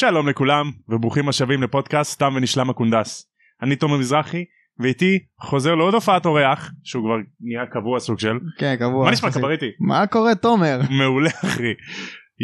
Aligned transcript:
שלום 0.00 0.28
לכולם 0.28 0.70
וברוכים 0.88 1.28
השבים 1.28 1.62
לפודקאסט 1.62 2.12
סתם 2.12 2.32
ונשלם 2.36 2.70
הקונדס. 2.70 3.30
אני 3.62 3.76
תומר 3.76 3.96
מזרחי 3.96 4.44
ואיתי 4.78 5.18
חוזר 5.40 5.74
לעוד 5.74 5.94
הופעת 5.94 6.26
אורח 6.26 6.70
שהוא 6.84 7.04
כבר 7.04 7.14
נהיה 7.40 7.66
קבוע 7.66 8.00
סוג 8.00 8.18
של. 8.18 8.38
כן 8.58 8.76
קבוע. 8.78 9.04
מה 9.04 9.10
נשמע 9.10 9.30
קברטי? 9.30 9.66
מה 9.80 10.06
קורה 10.06 10.34
תומר? 10.34 10.80
מעולה 10.90 11.30
אחי. 11.44 11.72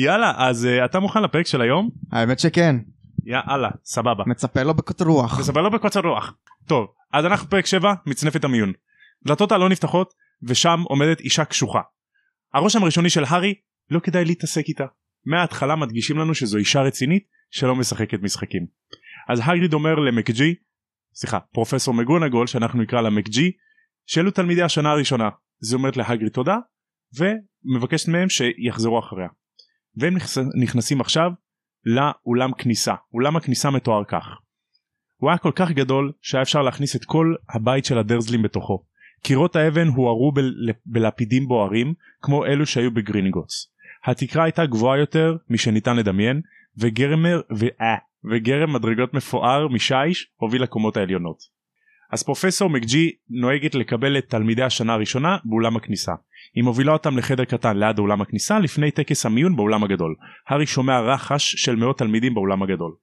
יאללה 0.05 0.33
אז 0.37 0.69
uh, 0.69 0.85
אתה 0.85 1.01
מוכן 1.01 1.23
לפרק 1.23 1.47
של 1.47 1.61
היום? 1.61 1.91
האמת 2.13 2.39
שכן. 2.39 2.77
יאללה 3.25 3.69
סבבה. 3.85 4.25
מצפה 4.27 4.63
לו 4.63 4.75
בקוצר 4.75 5.05
רוח. 5.05 5.41
מספר 5.41 5.63
לו 5.63 5.71
בקוצר 5.71 6.01
רוח. 6.01 6.35
טוב 6.67 6.87
אז 7.13 7.27
אנחנו 7.27 7.51
פרק 7.51 7.67
7 7.67 7.95
מצנפת 8.07 8.45
המיון. 8.45 8.73
דלתות 9.27 9.53
הלא 9.53 9.69
נפתחות 9.69 10.15
ושם 10.43 10.81
עומדת 10.85 11.21
אישה 11.21 11.45
קשוחה. 11.45 11.81
הרושם 12.55 12.83
הראשוני 12.83 13.11
של 13.11 13.25
הארי 13.29 13.55
לא 13.91 14.01
כדאי 14.01 14.25
להתעסק 14.25 14.65
איתה. 14.69 14.87
מההתחלה 15.27 15.77
מדגישים 15.77 16.19
לנו 16.19 16.35
שזו 16.35 16.59
אישה 16.59 16.81
רצינית 16.81 17.36
שלא 17.51 17.77
משחקת 17.77 18.23
משחקים. 18.23 18.67
אז 19.29 19.41
הגריד 19.45 19.73
אומר 19.73 19.95
למקג'י, 19.95 20.55
סליחה, 21.15 21.41
פרופסור 21.41 21.95
מגונגול 21.95 22.47
שאנחנו 22.47 22.83
נקרא 22.83 23.01
לה 23.01 23.11
מקג'י, 23.11 23.53
שאלו 24.07 24.31
תלמידי 24.31 24.63
השנה 24.63 24.91
הראשונה. 24.91 25.29
זה 25.59 25.77
אומרת 25.77 25.97
להגריד 25.97 26.33
תודה 26.33 26.59
ומבקשת 27.19 28.09
מהם 28.09 28.29
שיחזרו 28.29 28.99
אחריה. 28.99 29.29
והם 29.97 30.17
נכנס, 30.17 30.39
נכנסים 30.61 31.01
עכשיו 31.01 31.31
לאולם 31.85 32.53
כניסה. 32.53 32.95
אולם 33.13 33.37
הכניסה 33.37 33.71
מתואר 33.71 34.05
כך. 34.05 34.27
הוא 35.17 35.31
היה 35.31 35.39
כל 35.39 35.53
כך 35.55 35.71
גדול 35.71 36.13
שהיה 36.23 36.43
אפשר 36.43 36.63
להכניס 36.63 36.97
את 36.97 37.05
כל 37.05 37.35
הבית 37.55 37.85
של 37.85 37.99
הדרזלים 37.99 38.43
בתוכו. 38.43 38.85
קירות 39.23 39.57
האבן 39.57 39.89
הוארו 39.89 40.33
בל, 40.33 40.55
בלפידים 40.87 41.49
בוערים 41.49 41.95
כמו 42.23 42.47
אלו 42.47 42.67
שהיו 42.67 42.91
בגרינגוטס. 42.95 43.73
התקרה 44.05 44.45
הייתה 44.45 44.67
גבוהה 44.67 44.99
יותר 44.99 45.37
משניתן 45.51 45.97
לדמיין 45.97 46.41
וגרמר 46.81 47.41
ו... 47.59 47.65
אה, 47.81 47.97
וגרם 48.31 48.73
מדרגות 48.73 49.15
מפואר 49.15 49.69
משיש 49.69 50.31
הוביל 50.37 50.63
לקומות 50.63 50.97
העליונות. 50.97 51.57
אז 52.13 52.23
פרופסור 52.23 52.71
מקג'י 52.71 53.13
נוהגת 53.31 53.75
לקבל 53.75 54.19
את 54.19 54.25
תלמידי 54.29 54.63
השנה 54.63 54.93
הראשונה 54.93 55.37
באולם 55.45 55.77
הכניסה. 55.77 56.13
היא 56.55 56.65
מובילה 56.65 56.93
אותם 56.93 57.19
לחדר 57.19 57.45
קטן 57.45 57.77
ליד 57.77 57.99
אולם 57.99 58.21
הכניסה 58.21 58.59
לפני 58.59 58.91
טקס 58.91 59.27
המיון 59.27 59.57
באולם 59.57 59.85
הגדול. 59.85 60.15
הארי 60.49 60.67
שומע 60.67 61.01
רחש 61.01 61.55
של 61.55 61.77
מאות 61.77 61.99
תלמידים 61.99 62.35
באולם 62.35 62.63
הגדול. 62.63 62.95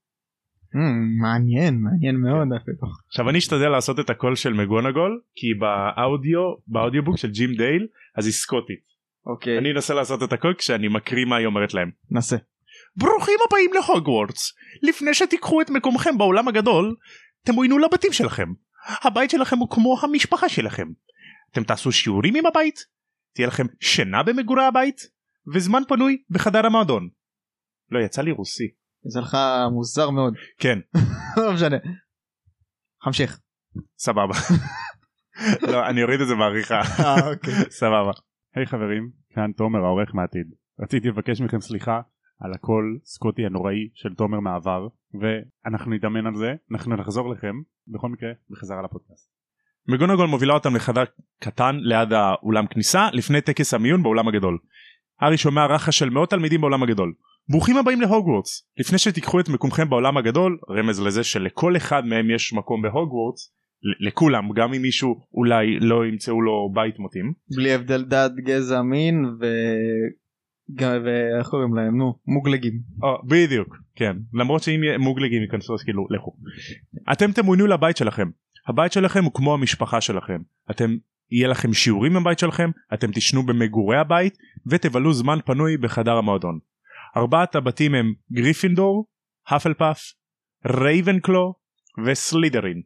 Hmm, 0.74 1.22
מעניין 1.22 1.80
מעניין 1.82 2.16
מאוד 2.16 2.48
אפילו. 2.62 2.78
עכשיו 3.08 3.30
אני 3.30 3.38
אשתדל 3.38 3.70
לעשות 3.70 4.00
את 4.00 4.10
הקול 4.10 4.36
של 4.36 4.54
מגונגול 4.54 5.22
כי 5.36 5.48
באודיו 5.54 6.40
באודיובוק 6.68 7.18
של 7.18 7.32
ג'ים 7.32 7.54
דייל 7.54 7.88
אז 8.18 8.26
היא 8.26 8.34
סקוטית. 8.34 8.94
אוקיי. 9.26 9.58
אני 9.58 9.72
אנסה 9.72 9.94
לעשות 9.94 10.24
את 10.24 10.34
הקול 10.34 10.54
כשאני 10.54 10.88
מקריא 10.88 11.26
מה 11.26 11.36
היא 11.36 11.46
אומרת 11.46 11.74
להם. 11.74 11.92
נסה. 12.12 12.38
ברוכים 12.96 13.36
הבאים 13.48 13.72
להוגוורטס. 13.74 14.54
לפני 14.82 15.14
שתיקחו 15.14 15.62
את 15.62 15.70
מקומכם 15.70 16.18
באולם 16.18 16.48
הגדול, 16.48 16.96
תמוינו 17.46 17.78
לבתים 17.78 18.14
שלכם. 18.14 18.48
הבית 19.04 19.30
שלכם 19.30 19.58
הוא 19.58 19.70
כמו 19.70 19.98
המשפחה 20.02 20.50
שלכם. 20.50 20.88
אתם 21.52 21.64
תעשו 21.64 21.92
שיעורים 21.92 22.36
עם 22.36 22.46
הבית, 22.46 22.80
תהיה 23.36 23.48
לכם 23.48 23.66
שינה 23.80 24.24
במגורי 24.24 24.66
הבית, 24.66 25.02
וזמן 25.54 25.82
פנוי 25.88 26.24
בחדר 26.30 26.66
המועדון. 26.66 27.10
לא 27.92 28.00
יצא 28.00 28.22
לי 28.22 28.32
רוסי. 28.32 28.68
זה 29.04 29.20
לך 29.20 29.38
מוזר 29.72 30.10
מאוד. 30.10 30.34
כן, 30.60 30.80
לא 31.38 31.54
משנה. 31.54 31.78
המשך. 33.06 33.40
סבבה. 33.98 34.34
לא, 35.72 35.88
אני 35.90 36.04
אוריד 36.04 36.22
את 36.22 36.28
זה 36.28 36.36
בעריכה. 36.36 36.82
אה, 36.82 37.30
אוקיי. 37.32 37.54
סבבה. 37.82 38.12
היי 38.56 38.66
חברים, 38.66 39.12
כאן 39.36 39.52
תומר 39.58 39.80
העורך 39.80 40.16
מהעתיד. 40.16 40.48
רציתי 40.80 41.08
לבקש 41.08 41.42
מכם 41.42 41.62
סליחה 41.62 42.02
על 42.40 42.54
הקול 42.54 43.00
סקוטי 43.04 43.46
הנוראי 43.46 43.90
של 43.94 44.14
תומר 44.14 44.40
מהעבר, 44.40 44.88
ואנחנו 45.22 45.92
נתאמן 45.92 46.26
על 46.28 46.36
זה, 46.36 46.54
אנחנו 46.72 46.96
נחזור 46.96 47.30
לכם, 47.30 47.56
בכל 47.88 48.10
מקרה, 48.10 48.30
בחזרה 48.50 48.82
לפודקאסט. 48.82 49.34
מגונגול 49.88 50.28
מובילה 50.28 50.54
אותם 50.54 50.76
לחדר 50.76 51.04
קטן 51.40 51.76
ליד 51.80 52.14
האולם 52.14 52.68
כניסה 52.68 53.10
לפני 53.14 53.42
טקס 53.42 53.74
המיון 53.74 54.04
באולם 54.04 54.28
הגדול. 54.28 54.58
הארי 55.22 55.38
שומע 55.38 55.66
רחש 55.66 56.00
של 56.00 56.10
מאות 56.10 56.30
תלמידים 56.30 56.62
באולם 56.62 56.84
הגדול. 56.84 57.14
ברוכים 57.50 57.78
הבאים 57.78 58.02
להוגוורטס. 58.02 58.70
לפני 58.78 58.98
שתיקחו 58.98 59.40
את 59.40 59.50
מקומכם 59.50 59.90
בעולם 59.90 60.18
הגדול, 60.18 60.58
רמז 60.70 61.02
לזה 61.02 61.24
שלכל 61.24 61.78
אחד 61.78 62.06
מהם 62.06 62.30
יש 62.30 62.54
מקום 62.54 62.82
בהוגוורטס, 62.82 63.54
לכולם, 64.00 64.54
גם 64.54 64.74
אם 64.74 64.82
מישהו 64.82 65.22
אולי 65.34 65.80
לא 65.80 66.06
ימצאו 66.06 66.42
לו 66.42 66.72
בית 66.74 66.96
מתאים. 67.00 67.34
בלי 67.56 67.74
הבדל 67.74 68.04
דת 68.04 68.32
גזע 68.36 68.82
מין 68.82 69.26
ו... 69.26 69.46
ואיך 70.80 71.48
קוראים 71.48 71.76
להם 71.76 71.98
נו 71.98 72.14
מוגלגים. 72.28 72.74
או, 73.04 73.28
בדיוק, 73.28 73.78
כן. 73.96 74.18
למרות 74.34 74.64
שאם 74.64 74.82
מוגלגים 75.00 75.42
ייכנסו 75.42 75.74
אז 75.74 75.84
כאילו 75.84 76.08
לכו. 76.10 76.36
אתם 77.12 77.32
תמוינו 77.32 77.68
לבית 77.68 77.98
שלכם. 77.98 78.30
הבית 78.68 78.92
שלכם 78.92 79.24
הוא 79.24 79.34
כמו 79.34 79.54
המשפחה 79.54 80.02
שלכם. 80.02 80.42
אתם 80.72 80.98
יהיה 81.32 81.48
לכם 81.48 81.74
שיעורים 81.74 82.14
בבית 82.14 82.40
שלכם, 82.40 82.70
אתם 82.94 83.12
תשנו 83.12 83.44
במגורי 83.44 83.98
הבית 83.98 84.38
ותבלו 84.68 85.14
זמן 85.14 85.40
פנוי 85.46 85.78
בחדר 85.78 86.18
המועדון. 86.18 86.60
ארבעת 87.18 87.56
הבתים 87.56 87.96
הם 87.96 88.14
גריפינדור, 88.32 89.06
האפלפאף, 89.48 90.02
רייבנקלו 90.66 91.54
וסלידרין. 92.06 92.82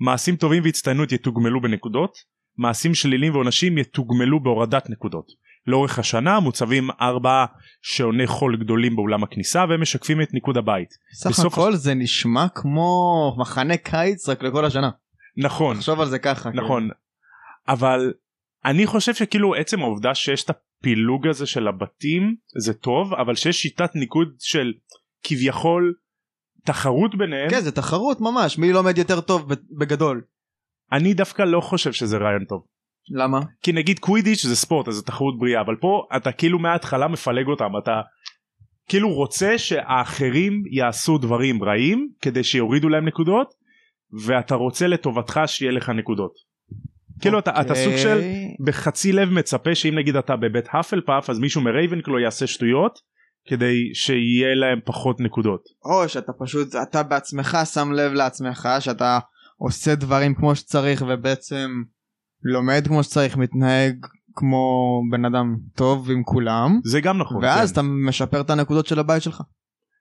מעשים 0.00 0.36
טובים 0.36 0.62
והצטיינות 0.62 1.12
יתוגמלו 1.12 1.60
בנקודות, 1.60 2.12
מעשים 2.58 2.94
שליליים 2.94 3.34
ועונשים 3.34 3.78
יתוגמלו 3.78 4.42
בהורדת 4.42 4.90
נקודות. 4.90 5.26
לאורך 5.66 5.98
השנה 5.98 6.40
מוצבים 6.40 6.88
ארבעה 7.00 7.46
שעוני 7.82 8.26
חול 8.26 8.56
גדולים 8.56 8.96
באולם 8.96 9.22
הכניסה 9.22 9.64
והם 9.68 9.80
משקפים 9.82 10.22
את 10.22 10.34
ניקוד 10.34 10.56
הבית. 10.56 10.88
סך 11.14 11.30
בסוף 11.30 11.52
הכל 11.52 11.74
זה 11.74 11.94
נשמע 11.94 12.46
כמו 12.54 13.36
מחנה 13.38 13.76
קיץ 13.76 14.28
רק 14.28 14.42
לכל 14.42 14.64
השנה. 14.64 14.90
נכון, 15.36 15.76
תחשוב 15.76 16.00
על 16.00 16.08
זה 16.08 16.18
ככה. 16.18 16.50
נכון. 16.50 16.88
אבל 17.68 18.12
אני 18.64 18.86
חושב 18.86 19.14
שכאילו 19.14 19.54
עצם 19.54 19.80
העובדה 19.80 20.14
שיש 20.14 20.44
את 20.44 20.50
הפילוג 20.50 21.26
הזה 21.26 21.46
של 21.46 21.68
הבתים 21.68 22.36
זה 22.58 22.74
טוב 22.74 23.14
אבל 23.14 23.34
שיש 23.34 23.62
שיטת 23.62 23.90
ניקוד 23.94 24.28
של 24.38 24.72
כביכול 25.22 25.94
תחרות 26.64 27.14
ביניהם 27.14 27.50
כן 27.50 27.60
זה 27.60 27.72
תחרות 27.72 28.20
ממש 28.20 28.58
מי 28.58 28.72
לומד 28.72 28.98
יותר 28.98 29.20
טוב 29.20 29.52
בגדול. 29.78 30.22
אני 30.92 31.14
דווקא 31.14 31.42
לא 31.42 31.60
חושב 31.60 31.92
שזה 31.92 32.16
רעיון 32.16 32.44
טוב. 32.44 32.64
למה? 33.10 33.40
כי 33.62 33.72
נגיד 33.72 33.98
קווידיץ' 33.98 34.42
זה 34.46 34.56
ספורט 34.56 34.88
אז 34.88 34.94
זה 34.94 35.02
תחרות 35.02 35.38
בריאה 35.38 35.60
אבל 35.60 35.76
פה 35.80 36.02
אתה 36.16 36.32
כאילו 36.32 36.58
מההתחלה 36.58 37.08
מפלג 37.08 37.46
אותם 37.46 37.70
אתה 37.82 38.00
כאילו 38.88 39.14
רוצה 39.14 39.58
שהאחרים 39.58 40.62
יעשו 40.70 41.18
דברים 41.18 41.64
רעים 41.64 42.08
כדי 42.22 42.44
שיורידו 42.44 42.88
להם 42.88 43.04
נקודות 43.04 43.54
ואתה 44.26 44.54
רוצה 44.54 44.86
לטובתך 44.86 45.40
שיהיה 45.46 45.72
לך 45.72 45.88
נקודות. 45.88 46.32
כאילו 47.20 47.38
אתה, 47.38 47.60
אתה 47.60 47.74
סוג 47.74 47.96
של 47.96 48.16
אוקיי. 48.16 48.56
בחצי 48.66 49.12
לב 49.12 49.28
מצפה 49.30 49.74
שאם 49.74 49.98
נגיד 49.98 50.16
אתה 50.16 50.36
בבית 50.36 50.64
האפלפאף 50.70 51.30
אז 51.30 51.38
מישהו 51.38 51.62
מרייבנקלו 51.62 52.20
יעשה 52.20 52.46
שטויות 52.46 52.98
כדי 53.48 53.90
שיהיה 53.94 54.54
להם 54.54 54.80
פחות 54.84 55.20
נקודות. 55.20 55.60
או 55.84 56.08
שאתה 56.08 56.32
פשוט 56.38 56.68
אתה 56.82 57.02
בעצמך 57.02 57.58
שם 57.74 57.92
לב 57.92 58.12
לעצמך 58.12 58.68
שאתה 58.80 59.18
עושה 59.56 59.94
דברים 59.94 60.34
כמו 60.34 60.54
שצריך 60.54 61.04
ובעצם 61.08 61.70
לומד 62.44 62.84
כמו 62.88 63.02
שצריך 63.02 63.36
מתנהג 63.36 63.94
כמו 64.36 64.66
בן 65.10 65.24
אדם 65.24 65.56
טוב 65.74 66.10
עם 66.10 66.22
כולם 66.24 66.80
זה 66.84 67.00
גם 67.00 67.18
נכון. 67.18 67.44
ואז 67.44 67.68
כן. 67.68 67.72
אתה 67.72 67.82
משפר 68.08 68.40
את 68.40 68.50
הנקודות 68.50 68.86
של 68.86 68.98
הבית 68.98 69.22
שלך 69.22 69.42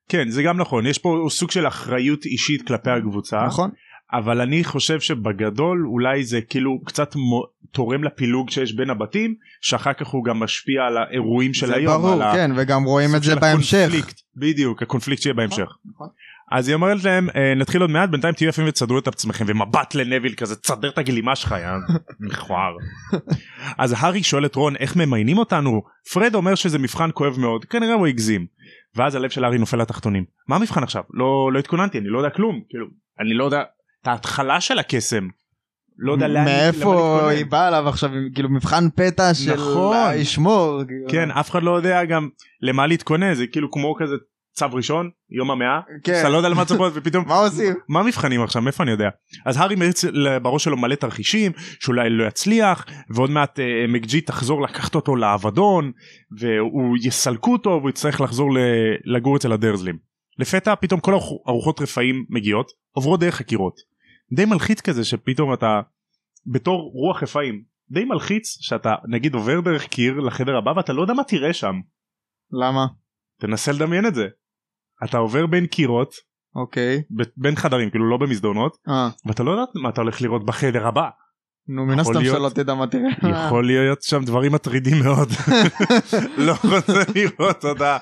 כן 0.09 0.29
זה 0.29 0.43
גם 0.43 0.57
נכון 0.57 0.85
יש 0.85 0.97
פה 0.97 1.27
סוג 1.29 1.51
של 1.51 1.67
אחריות 1.67 2.25
אישית 2.25 2.67
כלפי 2.67 2.89
הקבוצה. 2.89 3.45
נכון? 3.45 3.69
אבל 4.13 4.41
אני 4.41 4.63
חושב 4.63 4.99
שבגדול 4.99 5.87
אולי 5.87 6.23
זה 6.23 6.41
כאילו 6.41 6.81
קצת 6.85 7.15
מו- 7.15 7.43
תורם 7.71 8.03
לפילוג 8.03 8.49
שיש 8.49 8.75
בין 8.75 8.89
הבתים 8.89 9.35
שאחר 9.61 9.93
כך 9.93 10.07
הוא 10.07 10.25
גם 10.25 10.39
משפיע 10.39 10.81
על 10.87 10.97
האירועים 10.97 11.53
של 11.53 11.67
זה 11.67 11.75
היום. 11.75 11.93
ברור 12.01 12.13
על 12.13 12.21
ה- 12.21 12.31
כן 12.33 12.51
וגם 12.57 12.83
רואים 12.83 13.09
את 13.15 13.23
זה 13.23 13.35
בהמשך. 13.35 13.89
בדיוק 14.35 14.81
הקונפליקט 14.81 15.21
שיהיה 15.21 15.33
בהמשך. 15.33 15.65
נכון. 15.93 16.07
אז 16.51 16.67
היא 16.67 16.75
אומרת 16.75 17.03
להם 17.03 17.29
"אה, 17.35 17.53
נתחיל 17.55 17.81
עוד 17.81 17.89
מעט 17.89 18.09
בינתיים 18.09 18.33
תהיו 18.33 18.49
יפים 18.49 18.65
ותסדרו 18.67 18.99
את 18.99 19.07
עצמכם 19.07 19.45
ומבט 19.47 19.95
לנביל 19.95 20.33
כזה 20.33 20.55
תסדר 20.55 20.89
את 20.89 20.97
הגלימה 20.97 21.35
שלך 21.35 21.55
יא 21.61 21.67
מכוער. 22.19 22.75
אז 23.77 23.95
הארי 23.97 24.23
שואל 24.23 24.45
את 24.45 24.55
רון 24.55 24.75
איך 24.75 24.95
ממיינים 24.95 25.37
אותנו 25.37 25.81
פרד 26.13 26.35
אומר 26.35 26.55
שזה 26.55 26.79
מבחן 26.79 27.09
כואב 27.13 27.39
מאוד 27.39 27.65
כנראה 27.65 27.93
הוא 27.93 28.07
הגזים. 28.07 28.45
ואז 28.95 29.15
הלב 29.15 29.29
של 29.29 29.43
הארי 29.43 29.57
נופל 29.57 29.77
לתחתונים 29.77 30.25
מה 30.47 30.55
המבחן 30.55 30.83
עכשיו 30.83 31.03
לא 31.13 31.49
לא 31.53 31.59
התכוננתי 31.59 31.97
אני 31.97 32.07
לא 32.07 32.17
יודע 32.17 32.29
כלום 32.29 32.61
כאילו 32.69 32.85
אני 33.19 33.33
לא 33.33 33.43
יודע 33.43 33.63
את 34.01 34.07
ההתחלה 34.07 34.61
של 34.61 34.79
הקסם. 34.79 35.27
לא 35.97 36.11
יודע 36.11 36.27
לאן 36.27 36.45
מאיפה 36.45 36.93
להתכונן. 36.95 37.35
היא 37.35 37.45
באה 37.45 37.67
אליו 37.67 37.89
עכשיו 37.89 38.09
כאילו 38.35 38.49
מבחן 38.49 38.89
פתע 38.95 39.33
של 39.33 39.53
נכון. 39.53 39.97
ישמור. 40.15 40.81
כאילו. 40.87 41.09
כן 41.09 41.31
אף 41.31 41.51
אחד 41.51 41.63
לא 41.63 41.71
יודע 41.71 42.05
גם 42.05 42.29
למה 42.61 42.87
להתכונן 42.87 43.33
זה 43.33 43.47
כאילו 43.47 43.71
כמו 43.71 43.95
כזה 43.99 44.15
צו 44.53 44.65
ראשון 44.71 45.09
יום 45.29 45.51
המאה 45.51 45.79
כן. 46.03 46.19
אתה 46.19 46.29
לא 46.29 46.37
יודע 46.37 46.49
למה 46.49 46.65
צפות 46.65 46.93
ופתאום 46.95 47.27
מה 47.27 47.35
עושים? 47.35 47.73
מה 47.89 47.99
המבחנים 47.99 48.41
עכשיו 48.43 48.61
מאיפה 48.61 48.83
אני 48.83 48.91
יודע 48.91 49.09
אז 49.45 49.57
הארי 49.57 49.75
מריץ 49.75 50.05
בראש 50.41 50.63
שלו 50.63 50.77
מלא 50.77 50.95
תרחישים 50.95 51.51
שאולי 51.79 52.09
לא 52.09 52.27
יצליח 52.27 52.85
ועוד 53.09 53.29
מעט 53.29 53.59
אה, 53.59 53.65
מקג'י 53.87 54.21
תחזור 54.21 54.61
לקחת 54.61 54.95
אותו 54.95 55.15
לאבדון 55.15 55.91
והוא 56.39 56.97
יסלקו 57.03 57.51
אותו 57.51 57.69
והוא 57.69 57.89
יצטרך 57.89 58.21
לחזור 58.21 58.53
ל- 58.53 59.15
לגור 59.15 59.37
אצל 59.37 59.51
הדרזלים 59.51 59.97
לפתע 60.39 60.75
פתאום 60.75 60.99
כל 60.99 61.13
ארוחות 61.47 61.81
רפאים 61.81 62.25
מגיעות 62.29 62.71
עוברות 62.91 63.19
דרך 63.19 63.41
הקירות. 63.41 63.75
די 64.35 64.45
מלחיץ 64.45 64.81
כזה 64.81 65.05
שפתאום 65.05 65.53
אתה 65.53 65.81
בתור 66.45 66.91
רוח 66.93 67.23
רפאים 67.23 67.63
די 67.89 68.05
מלחיץ 68.05 68.57
שאתה 68.61 68.95
נגיד 69.07 69.33
עובר 69.33 69.59
דרך 69.59 69.87
קיר 69.87 70.19
לחדר 70.19 70.57
הבא 70.57 70.69
ואתה 70.69 70.93
לא 70.93 71.01
יודע 71.01 71.13
מה 71.13 71.23
תראה 71.23 71.53
שם. 71.53 71.75
למה? 72.51 72.85
תנסה 73.39 73.71
לדמיין 73.71 74.05
את 74.05 74.15
זה. 74.15 74.27
אתה 75.03 75.17
עובר 75.17 75.45
בין 75.45 75.65
קירות 75.65 76.15
אוקיי. 76.55 77.01
ב- 77.17 77.23
בין 77.37 77.55
חדרים 77.55 77.89
כאילו 77.89 78.09
לא 78.09 78.17
במסדרונות 78.17 78.77
אה, 78.89 79.09
ואתה 79.25 79.43
לא 79.43 79.51
יודע 79.51 79.63
מה 79.75 79.89
אתה 79.89 80.01
הולך 80.01 80.21
לראות 80.21 80.45
בחדר 80.45 80.87
הבא. 80.87 81.09
נו 81.67 81.85
מן 81.85 81.99
הסתם 81.99 82.23
שלא 82.23 82.49
תדע 82.49 82.73
מה 82.73 82.87
תראה. 82.87 83.45
יכול 83.45 83.65
להיות 83.65 84.01
שם 84.01 84.23
דברים 84.23 84.51
מטרידים 84.51 85.03
מאוד. 85.03 85.29
לא 86.47 86.53
רוצה 86.63 87.11
לראות 87.15 87.61
תודה. 87.61 87.97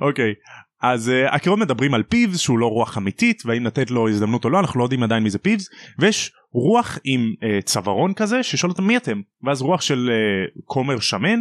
אוקיי 0.00 0.34
אז 0.82 1.08
uh, 1.08 1.34
הקירות 1.34 1.58
מדברים 1.58 1.94
על 1.94 2.02
פיבס 2.02 2.38
שהוא 2.38 2.58
לא 2.58 2.66
רוח 2.66 2.98
אמיתית 2.98 3.42
והאם 3.46 3.66
לתת 3.66 3.90
לו 3.90 4.08
הזדמנות 4.08 4.44
או 4.44 4.50
לא 4.50 4.60
אנחנו 4.60 4.78
לא 4.78 4.84
יודעים 4.84 5.02
עדיין 5.02 5.22
מי 5.22 5.30
זה 5.30 5.38
פיבס 5.38 5.68
ויש 5.98 6.32
רוח 6.52 6.98
עם 7.04 7.32
uh, 7.40 7.62
צווארון 7.64 8.14
כזה 8.14 8.42
ששואל 8.42 8.70
אותם 8.70 8.84
מי 8.84 8.96
אתם 8.96 9.20
ואז 9.42 9.62
רוח 9.62 9.80
של 9.80 10.10
uh, 10.10 10.60
כומר 10.64 11.00
שמן 11.00 11.40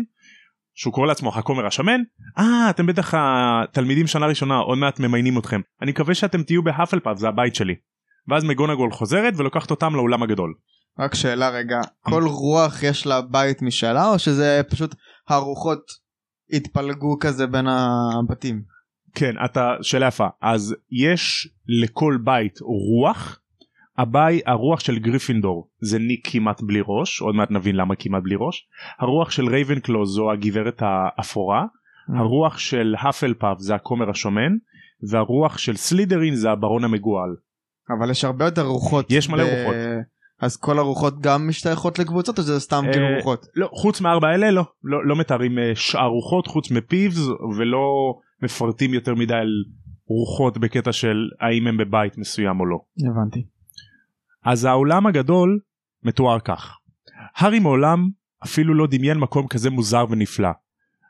שהוא 0.77 0.93
קורא 0.93 1.07
לעצמו 1.07 1.29
הכומר 1.35 1.65
השמן 1.65 2.01
אה 2.37 2.69
אתם 2.69 2.85
בטח 2.85 3.13
התלמידים 3.17 4.07
שנה 4.07 4.25
ראשונה 4.25 4.57
עוד 4.57 4.77
מעט 4.77 4.99
ממיינים 4.99 5.37
אתכם 5.37 5.61
אני 5.81 5.91
מקווה 5.91 6.13
שאתם 6.13 6.43
תהיו 6.43 6.63
בהאפלפאף 6.63 7.17
זה 7.17 7.27
הבית 7.27 7.55
שלי. 7.55 7.75
ואז 8.27 8.43
מגונגול 8.43 8.91
חוזרת 8.91 9.33
ולוקחת 9.37 9.71
אותם 9.71 9.95
לאולם 9.95 10.23
הגדול. 10.23 10.53
רק 10.99 11.15
שאלה 11.15 11.49
רגע, 11.49 11.79
כל 12.01 12.23
רוח 12.23 12.83
יש 12.83 13.07
לה 13.07 13.21
בית 13.21 13.61
משלה 13.61 14.09
או 14.09 14.19
שזה 14.19 14.61
פשוט 14.69 14.95
הרוחות 15.29 15.81
התפלגו 16.53 17.19
כזה 17.19 17.47
בין 17.47 17.67
הבתים? 17.67 18.61
כן 19.15 19.35
אתה 19.45 19.75
שאלה 19.81 20.07
יפה 20.07 20.27
אז 20.41 20.75
יש 20.91 21.49
לכל 21.83 22.17
בית 22.23 22.59
רוח 22.61 23.39
הבית 23.97 24.43
הרוח 24.45 24.79
של 24.79 24.99
גריפינדור 24.99 25.69
זה 25.81 25.99
ניק 25.99 26.27
כמעט 26.31 26.61
בלי 26.61 26.79
ראש 26.87 27.21
עוד 27.21 27.35
מעט 27.35 27.51
נבין 27.51 27.75
למה 27.75 27.95
כמעט 27.95 28.23
בלי 28.23 28.35
ראש 28.39 28.67
הרוח 28.99 29.31
של 29.31 29.47
רייבנקלו 29.49 30.05
זו 30.05 30.31
הגברת 30.31 30.81
האפורה 30.81 31.65
הרוח 32.17 32.57
של 32.57 32.95
האפלפאף 32.99 33.59
זה 33.59 33.75
הכומר 33.75 34.09
השמן 34.09 34.51
והרוח 35.11 35.57
של 35.57 35.75
סלידרין 35.75 36.35
זה 36.35 36.51
הברון 36.51 36.83
המגועל 36.83 37.35
אבל 37.89 38.11
יש 38.11 38.25
הרבה 38.25 38.45
יותר 38.45 38.65
רוחות. 38.65 39.05
יש 39.09 39.29
מלא 39.29 39.43
ב- 39.43 39.47
רוחות. 39.47 39.75
אז 40.41 40.57
כל 40.57 40.79
הרוחות 40.79 41.19
גם 41.21 41.47
משתייכות 41.47 41.99
לקבוצות 41.99 42.37
או 42.37 42.43
שזה 42.43 42.59
סתם 42.59 42.83
אה, 42.87 42.91
כאילו 42.93 43.07
רוחות? 43.17 43.45
לא 43.55 43.69
חוץ 43.71 44.01
מארבע 44.01 44.33
אלה 44.33 44.51
לא 44.51 44.63
לא, 44.83 45.05
לא 45.05 45.15
מתארים 45.15 45.59
אה, 45.59 45.71
שאר 45.75 46.07
רוחות 46.07 46.47
חוץ 46.47 46.71
מפיבס 46.71 47.27
ולא 47.57 48.13
מפרטים 48.43 48.93
יותר 48.93 49.15
מדי 49.15 49.33
על 49.33 49.49
רוחות 50.07 50.57
בקטע 50.57 50.91
של 50.91 51.29
האם 51.39 51.67
הם 51.67 51.77
בבית 51.77 52.17
מסוים 52.17 52.59
או 52.59 52.65
לא. 52.65 52.77
הבנתי. 53.11 53.56
אז 54.49 54.65
העולם 54.65 55.07
הגדול 55.07 55.59
מתואר 56.03 56.39
כך. 56.39 56.77
הארי 57.35 57.59
מעולם 57.59 58.09
אפילו 58.43 58.73
לא 58.73 58.87
דמיין 58.89 59.17
מקום 59.17 59.47
כזה 59.47 59.69
מוזר 59.69 60.05
ונפלא. 60.09 60.49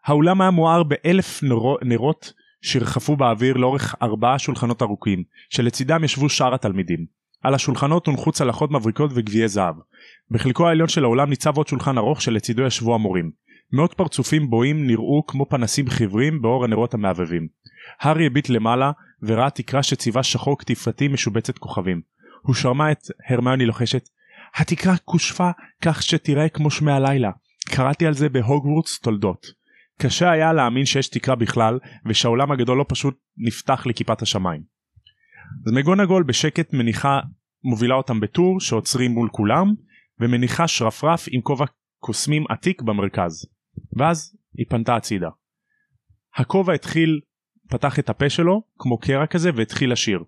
האולם 0.06 0.42
היה 0.42 0.52
מואר 0.52 0.84
באלף 0.84 1.44
נרו, 1.44 1.78
נרות 1.82 2.34
שרחפו 2.62 3.16
באוויר 3.16 3.58
לאורך 3.58 3.96
ארבעה 4.02 4.40
שולחנות 4.40 4.82
ארוכים, 4.82 5.24
שלצידם 5.50 6.04
ישבו 6.04 6.30
שאר 6.30 6.54
התלמידים. 6.54 7.06
על 7.44 7.54
השולחנות 7.54 8.08
הונחו 8.08 8.32
צלחות 8.32 8.72
מבריקות 8.72 9.12
וגביעי 9.14 9.48
זהב. 9.48 9.76
בחלקו 10.32 10.68
העליון 10.68 10.88
של 10.88 11.04
האולם 11.04 11.30
ניצב 11.30 11.58
עוד 11.58 11.68
שולחן 11.68 11.98
ארוך 11.98 12.22
שלצידו 12.22 12.64
ישבו 12.64 12.96
המורים. 12.96 13.32
מאות 13.74 13.94
פרצופים 13.94 14.50
בואים 14.50 14.88
נראו 14.88 15.24
כמו 15.28 15.50
פנסים 15.50 15.90
חיוורים 15.90 16.42
באור 16.42 16.64
הנרות 16.64 16.94
המהבהבים. 16.94 17.48
הארי 18.00 18.26
הביט 18.26 18.50
למעלה 18.50 18.92
וראה 19.24 19.50
תקרה 19.50 19.84
שציווה 19.84 20.24
שחור 20.24 20.60
קטיפתי 20.60 21.08
משובצת 21.08 21.58
כוכבים. 21.58 22.17
הוא 22.48 22.56
שמע 22.56 22.92
את 22.92 23.00
הרמיוני 23.30 23.66
לוחשת 23.66 24.10
התקרה 24.56 24.98
כושפה 24.98 25.50
כך 25.82 26.04
שתראה 26.04 26.50
כמו 26.50 26.72
שמי 26.72 26.92
הלילה. 26.92 27.32
קראתי 27.70 28.06
על 28.06 28.14
זה 28.14 28.30
בהוגוורטס 28.30 29.00
תולדות. 29.00 29.48
קשה 30.02 30.32
היה 30.32 30.54
להאמין 30.54 30.86
שיש 30.86 31.08
תקרה 31.08 31.36
בכלל 31.36 31.80
ושהעולם 32.06 32.52
הגדול 32.52 32.78
לא 32.78 32.86
פשוט 32.88 33.18
נפתח 33.38 33.86
לכיפת 33.86 34.22
השמיים. 34.22 34.62
אז 35.68 35.74
מגונגול 35.74 36.24
בשקט 36.24 36.74
מניחה 36.74 37.20
מובילה 37.64 37.96
אותם 37.96 38.20
בטור 38.20 38.60
שעוצרים 38.60 39.12
מול 39.12 39.30
כולם 39.32 39.74
ומניחה 40.20 40.68
שרפרף 40.68 41.26
עם 41.32 41.42
כובע 41.42 41.66
קוסמים 42.00 42.44
עתיק 42.50 42.82
במרכז. 42.82 43.46
ואז 43.98 44.38
היא 44.58 44.66
פנתה 44.70 44.96
הצידה. 44.96 45.30
הכובע 46.36 46.74
התחיל 46.74 47.20
פתח 47.70 48.00
את 48.00 48.10
הפה 48.10 48.30
שלו 48.30 48.64
כמו 48.78 48.98
קרע 48.98 49.28
כזה 49.28 49.50
והתחיל 49.56 49.92
לשיר. 49.92 50.24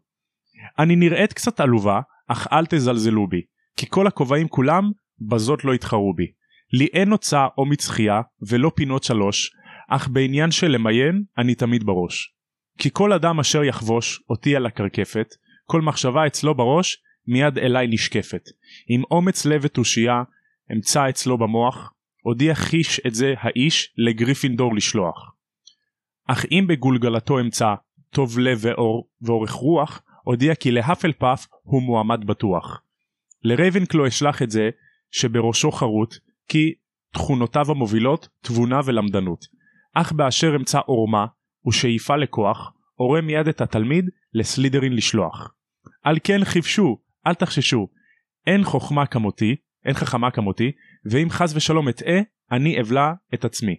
אני 0.80 0.96
נראית 0.96 1.34
קצת 1.34 1.60
עלובה 1.60 2.02
אך 2.28 2.48
אל 2.52 2.66
תזלזלו 2.66 3.28
בי 3.28 3.42
כי 3.78 3.86
כל 3.90 4.08
הכובעים 4.08 4.48
כולם 4.48 4.92
בזאת 5.30 5.66
לא 5.66 5.74
יתחרו 5.74 6.14
בי. 6.14 6.32
לי 6.74 6.88
אין 6.94 7.12
הוצאה 7.12 7.48
או 7.58 7.66
מצחייה 7.66 8.22
ולא 8.50 8.72
פינות 8.76 9.04
שלוש 9.04 9.52
אך 9.90 10.08
בעניין 10.08 10.52
של 10.52 10.68
למיין 10.68 11.24
אני 11.38 11.56
תמיד 11.56 11.84
בראש. 11.84 12.34
כי 12.78 12.90
כל 12.94 13.14
אדם 13.14 13.40
אשר 13.40 13.64
יחבוש 13.64 14.24
אותי 14.30 14.56
על 14.56 14.66
הקרקפת 14.66 15.28
כל 15.66 15.82
מחשבה 15.82 16.28
אצלו 16.28 16.56
בראש 16.56 16.98
מיד 17.28 17.58
אליי 17.58 17.88
נשקפת. 17.88 18.44
עם 18.88 19.04
אומץ 19.12 19.46
לב 19.46 19.62
ותושייה 19.64 20.24
אמצא 20.74 21.10
אצלו 21.10 21.38
במוח 21.38 21.94
הודיע 22.24 22.56
חיש 22.56 23.02
את 23.08 23.16
זה 23.16 23.34
האיש 23.40 23.94
לגריפינדור 23.98 24.76
לשלוח. 24.76 25.32
אך 26.28 26.46
אם 26.52 26.66
בגולגלתו 26.70 27.40
אמצא 27.40 27.74
טוב 28.10 28.40
לב 28.40 28.60
ואור 28.62 29.10
ואורך 29.22 29.52
רוח 29.52 30.02
הודיע 30.24 30.56
כי 30.56 30.72
להפלפף 30.72 31.48
הוא 31.62 31.82
מועמד 31.82 32.26
בטוח. 32.26 32.82
לרייבנקלו 33.44 34.08
אשלח 34.08 34.42
את 34.42 34.52
זה 34.52 34.70
שבראשו 35.12 35.72
חרוט 35.72 36.16
כי 36.48 36.74
תכונותיו 37.14 37.72
המובילות 37.72 38.28
תבונה 38.42 38.80
ולמדנות. 38.86 39.46
אך 39.96 40.12
באשר 40.12 40.56
אמצא 40.56 40.80
עורמה 40.86 41.26
ושאיפה 41.68 42.16
לכוח 42.16 42.72
הורה 42.96 43.22
מיד 43.22 43.48
את 43.48 43.62
התלמיד 43.62 44.10
לסלידרין 44.34 44.94
לשלוח. 44.94 45.54
על 46.04 46.18
כן 46.24 46.46
חיפשו 46.46 46.98
אל 47.28 47.34
תחששו 47.34 47.88
אין 48.48 48.64
חוכמה 48.64 49.06
כמותי 49.06 49.56
אין 49.86 49.94
חכמה 49.94 50.32
כמותי 50.32 50.72
ואם 51.06 51.28
חס 51.30 51.56
ושלום 51.56 51.90
אטעה 51.90 52.20
אני 52.52 52.82
אבלע 52.82 53.12
את 53.34 53.46
עצמי. 53.46 53.76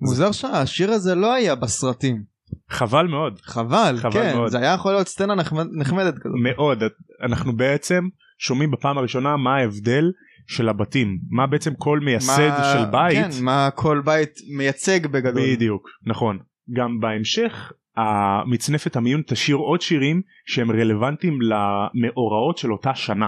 מוזר 0.00 0.32
שהשיר 0.32 0.90
הזה 0.90 1.14
לא 1.14 1.32
היה 1.32 1.54
בסרטים. 1.54 2.31
חבל 2.70 3.06
מאוד 3.06 3.40
חבל, 3.42 3.94
חבל 3.98 4.12
כן, 4.12 4.36
מאוד. 4.36 4.48
זה 4.50 4.58
היה 4.58 4.72
יכול 4.74 4.92
להיות 4.92 5.08
סצנה 5.08 5.34
נחמד- 5.34 5.68
נחמדת 5.72 6.14
כזאת. 6.18 6.32
מאוד 6.42 6.82
אנחנו 7.22 7.56
בעצם 7.56 8.04
שומעים 8.38 8.70
בפעם 8.70 8.98
הראשונה 8.98 9.36
מה 9.36 9.56
ההבדל 9.56 10.04
של 10.46 10.68
הבתים 10.68 11.18
מה 11.30 11.46
בעצם 11.46 11.74
כל 11.74 12.00
מייסד 12.00 12.48
מה- 12.58 12.72
של 12.72 12.84
בית 12.90 13.16
כן, 13.16 13.44
מה 13.44 13.68
כל 13.74 14.02
בית 14.04 14.30
מייצג 14.56 15.06
בגדול. 15.06 15.42
בדיוק 15.42 15.88
נכון 16.06 16.38
גם 16.76 17.00
בהמשך 17.00 17.72
המצנפת 17.96 18.96
המיון 18.96 19.22
תשאיר 19.26 19.56
עוד 19.56 19.80
שירים 19.80 20.22
שהם 20.46 20.70
רלוונטיים 20.70 21.38
למאורעות 21.42 22.58
של 22.58 22.72
אותה 22.72 22.94
שנה 22.94 23.26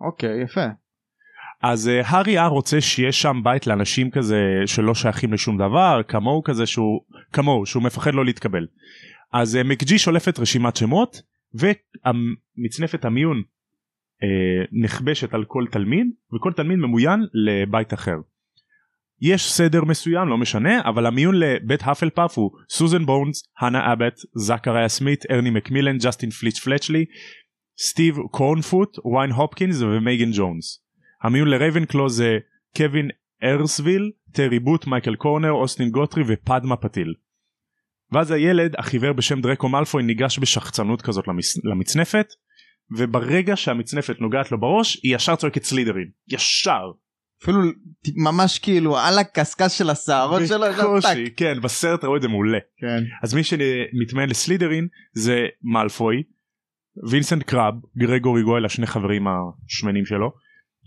אוקיי, 0.00 0.42
יפה. 0.42 0.66
אז 1.62 1.88
uh, 1.88 2.06
הארי 2.06 2.32
היה 2.32 2.46
רוצה 2.46 2.80
שיש 2.80 3.22
שם 3.22 3.40
בית 3.44 3.66
לאנשים 3.66 4.10
כזה 4.10 4.42
שלא 4.66 4.94
שייכים 4.94 5.32
לשום 5.32 5.58
דבר 5.58 6.00
כמוהו 6.08 6.42
כזה 6.42 6.66
שהוא 6.66 7.00
כמוהו 7.32 7.66
שהוא 7.66 7.82
מפחד 7.82 8.14
לא 8.14 8.24
להתקבל. 8.24 8.66
אז 9.32 9.56
uh, 9.56 9.64
מקג'י 9.64 9.98
שולפת 9.98 10.38
רשימת 10.38 10.76
שמות 10.76 11.22
ומצנפת 11.54 13.04
המיון 13.04 13.36
uh, 13.38 14.68
נכבשת 14.84 15.34
על 15.34 15.44
כל 15.44 15.64
תלמיד 15.70 16.06
וכל 16.34 16.52
תלמיד 16.52 16.78
ממוין 16.78 17.20
לבית 17.34 17.94
אחר. 17.94 18.16
יש 19.20 19.52
סדר 19.52 19.84
מסוים 19.84 20.28
לא 20.28 20.38
משנה 20.38 20.80
אבל 20.80 21.06
המיון 21.06 21.34
לבית 21.38 21.80
האפלפאף 21.82 22.38
הוא 22.38 22.50
סוזן 22.70 23.06
בונס, 23.06 23.42
הנה 23.60 23.92
אבט, 23.92 24.14
זכריה 24.34 24.88
סמית, 24.88 25.24
ארני 25.30 25.50
מקמילן, 25.50 25.98
ג'סטין 25.98 26.30
פליץ' 26.30 26.58
פלצ'לי, 26.58 27.04
סטיב 27.78 28.16
קורנפוט, 28.30 28.96
ויין 29.04 29.30
הופקינס 29.30 29.82
ומייגן 29.82 30.30
ג'ונס. 30.32 30.87
המיון 31.22 31.48
לרייבנקלו 31.48 32.08
זה 32.08 32.38
קווין 32.76 33.08
ארסוויל, 33.44 34.10
טרי 34.32 34.58
בוט, 34.58 34.86
מייקל 34.86 35.14
קורנר, 35.14 35.50
אוסטין 35.50 35.90
גוטרי 35.90 36.22
ופדמה 36.26 36.76
פאטיל. 36.76 37.14
ואז 38.12 38.30
הילד 38.30 38.74
החיוור 38.78 39.12
בשם 39.12 39.40
דרקו 39.40 39.68
מאלפוי 39.68 40.02
ניגש 40.02 40.38
בשחצנות 40.38 41.02
כזאת 41.02 41.28
למצ... 41.28 41.64
למצנפת 41.64 42.26
וברגע 42.96 43.56
שהמצנפת 43.56 44.20
נוגעת 44.20 44.52
לו 44.52 44.60
בראש 44.60 45.00
היא 45.02 45.16
ישר 45.16 45.36
צועקת 45.36 45.62
סלידרין 45.62 46.08
ישר 46.28 46.90
אפילו 47.42 47.58
ממש 48.16 48.58
כאילו 48.58 48.98
על 48.98 49.18
הקשקש 49.18 49.78
של 49.78 49.90
השערות 49.90 50.42
שלו. 50.48 50.66
בקושי 50.78 51.30
כן 51.36 51.60
בסרט 51.60 52.04
ראו 52.04 52.16
את 52.16 52.22
זה 52.22 52.28
מעולה 52.28 52.58
כן. 52.80 53.04
אז 53.22 53.34
מי 53.34 53.44
שמתמיין 53.44 54.30
לסלידרין 54.30 54.88
זה 55.12 55.46
מאלפוי 55.62 56.22
וינסנט 57.10 57.42
קרב 57.42 57.74
גרגורי 57.98 58.42
גויל 58.42 58.64
השני 58.64 58.86
חברים 58.86 59.26
השמנים 59.28 60.06
שלו 60.06 60.32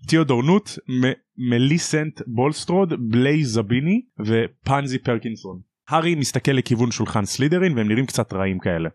תיאודור 0.07 0.43
נוט 0.43 0.69
מ- 0.89 1.13
מליסנט 1.49 2.21
בולסטרוד 2.27 2.93
בליי 3.09 3.43
זביני 3.43 4.01
ופנזי 4.25 4.99
פרקינסון. 4.99 5.59
הארי 5.89 6.15
מסתכל 6.15 6.51
לכיוון 6.51 6.91
שולחן 6.91 7.25
סלידרין 7.25 7.77
והם 7.77 7.87
נראים 7.87 8.05
קצת 8.05 8.33
רעים 8.33 8.59
כאלה. 8.59 8.89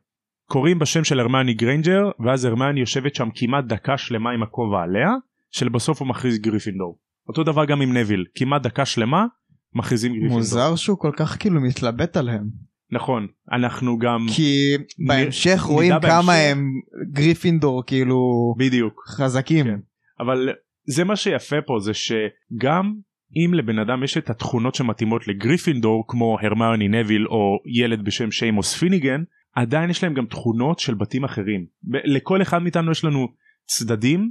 קוראים 0.49 0.79
בשם 0.79 1.05
של 1.05 1.21
הרמיוני 1.21 1.55
גריינג'ר 1.55 2.11
ואז 2.27 2.45
הרמיוני 2.45 2.81
יושבת 2.81 3.15
שם 3.15 3.29
כמעט 3.35 3.65
דקה 3.65 3.99
שלמה 3.99 4.31
עם 4.31 4.43
הכובע 4.43 4.83
עליה 4.83 5.11
שלבסוף 5.51 6.01
הוא 6.01 6.09
מכריז 6.09 6.39
גריפינדור. 6.39 6.99
אותו 7.29 7.45
דבר 7.45 7.65
גם 7.65 7.81
עם 7.81 7.97
נוויל 7.97 8.25
כמעט 8.35 8.63
דקה 8.63 8.85
שלמה 8.85 9.27
מכריזים 9.75 10.13
גריפינדור. 10.13 10.37
מוזר 10.39 10.77
שהוא 10.77 10.99
כל 10.99 11.11
כך 11.17 11.37
כאילו 11.41 11.61
מתלבט 11.61 12.17
עליהם. 12.17 12.45
נכון 12.93 13.27
אנחנו 13.53 13.99
גם 13.99 14.27
כי 14.37 14.75
בהמשך 15.09 15.65
נ- 15.69 15.73
רואים 15.73 15.91
כמה 15.91 15.99
בהמשך. 16.01 16.33
הם 16.53 16.71
גריפינדור 17.13 17.83
כאילו 17.87 18.21
בדיוק 18.59 19.05
חזקים. 19.09 19.65
כן. 19.65 19.79
אבל 20.21 20.49
זה 20.87 21.05
מה 21.05 21.17
שיפה 21.17 21.57
פה 21.67 21.79
זה 21.81 21.93
שגם 21.95 22.95
אם 23.37 23.55
לבן 23.55 23.79
אדם 23.79 24.05
יש 24.05 24.17
את 24.19 24.31
התכונות 24.31 24.75
שמתאימות 24.75 25.29
לגריפינדור 25.29 26.05
כמו 26.09 26.39
הרמיוני 26.43 26.89
נוויל 26.89 27.27
או 27.27 27.59
ילד 27.67 28.05
בשם 28.05 28.31
שיימוס 28.31 28.75
פיניגן 28.75 29.23
עדיין 29.55 29.91
יש 29.91 30.03
להם 30.05 30.15
גם 30.15 30.27
תכונות 30.27 30.79
של 30.79 30.95
בתים 30.95 31.25
אחרים. 31.25 31.67
לכל 32.05 32.43
אחד 32.43 32.59
מאיתנו 32.63 32.91
יש 32.93 33.05
לנו 33.05 33.29
צדדים 33.67 34.31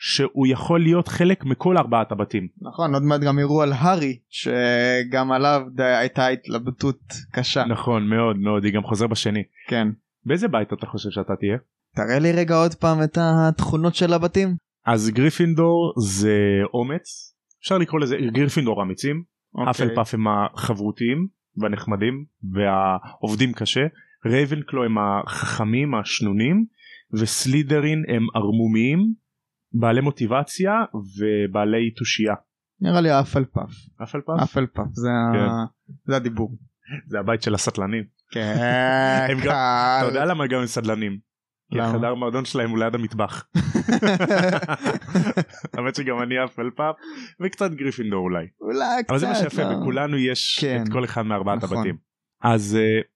שהוא 0.00 0.46
יכול 0.46 0.80
להיות 0.82 1.08
חלק 1.08 1.44
מכל 1.44 1.78
ארבעת 1.78 2.12
הבתים. 2.12 2.48
נכון 2.60 2.94
עוד 2.94 3.02
מעט 3.02 3.20
גם 3.20 3.38
יראו 3.38 3.62
על 3.62 3.72
הארי 3.72 4.18
שגם 4.30 5.32
עליו 5.32 5.60
די- 5.74 5.82
הייתה 5.82 6.26
התלבטות 6.28 6.98
קשה. 7.32 7.64
נכון 7.64 8.08
מאוד 8.08 8.36
מאוד 8.38 8.64
היא 8.64 8.72
גם 8.72 8.82
חוזר 8.82 9.06
בשני. 9.06 9.42
כן. 9.68 9.88
באיזה 10.24 10.48
בית 10.48 10.72
אתה 10.72 10.86
חושב 10.86 11.10
שאתה 11.10 11.36
תהיה? 11.36 11.56
תראה 11.96 12.18
לי 12.18 12.32
רגע 12.32 12.54
עוד 12.54 12.74
פעם 12.74 13.02
את 13.02 13.18
התכונות 13.20 13.94
של 13.94 14.12
הבתים. 14.12 14.67
אז 14.92 15.10
גריפינדור 15.10 15.92
זה 15.98 16.36
אומץ 16.74 17.34
אפשר 17.62 17.78
לקרוא 17.78 18.00
לזה 18.00 18.16
גריפינדור 18.32 18.82
אמיצים 18.82 19.22
אוקיי. 19.54 19.70
האפלפאף 19.70 20.14
הם 20.14 20.24
החברותיים 20.28 21.26
והנחמדים 21.56 22.24
והעובדים 22.52 23.52
קשה 23.52 23.80
רייבנקלו 24.26 24.84
הם 24.84 24.94
החכמים 24.98 25.94
השנונים 25.94 26.64
וסלידרין 27.20 28.04
הם 28.08 28.26
ערמומיים 28.34 28.98
בעלי 29.72 30.00
מוטיבציה 30.00 30.72
ובעלי 30.94 31.90
תושייה. 31.90 32.34
נראה 32.80 33.00
לי 33.00 33.20
האפלפאף. 33.20 33.70
האפלפאף 34.02 34.42
האפלפאף 34.42 34.86
זה 34.92 35.08
כן. 35.32 35.38
ה- 35.38 35.64
זה 36.04 36.16
הדיבור. 36.16 36.56
זה 37.06 37.18
הבית 37.18 37.42
של 37.42 37.54
הסטלנים. 37.54 38.04
כן. 38.32 38.54
הם 39.30 39.36
גם- 39.38 39.42
קל. 39.44 39.50
אתה 40.00 40.06
יודע 40.08 40.24
למה 40.24 40.46
גם 40.46 40.60
הם 40.60 40.66
סטלנים? 40.66 41.18
כי? 41.72 41.80
החדר 41.80 42.14
מועדון 42.14 42.44
שלהם 42.44 42.70
הוא 42.70 42.78
ליד 42.78 42.94
המטבח. 42.94 43.46
האמת 45.74 45.94
שגם 45.94 46.22
אני 46.22 46.44
האפלפאף 46.44 46.94
וקצת 47.40 47.70
גריפינדור 47.70 48.20
אולי. 48.20 48.46
אולי 48.60 49.02
קצת. 49.02 49.10
אבל 49.10 49.18
זה 49.18 49.26
מה 49.26 49.34
שיפה 49.34 49.62
לא. 49.62 49.74
בכולנו 49.74 50.18
יש 50.18 50.58
כן. 50.60 50.82
את 50.82 50.92
כל 50.92 51.04
אחד 51.04 51.22
מארבעת 51.22 51.62
נכון. 51.62 51.76
הבתים. 51.76 51.96
אז 52.42 52.78
uh, 52.80 53.06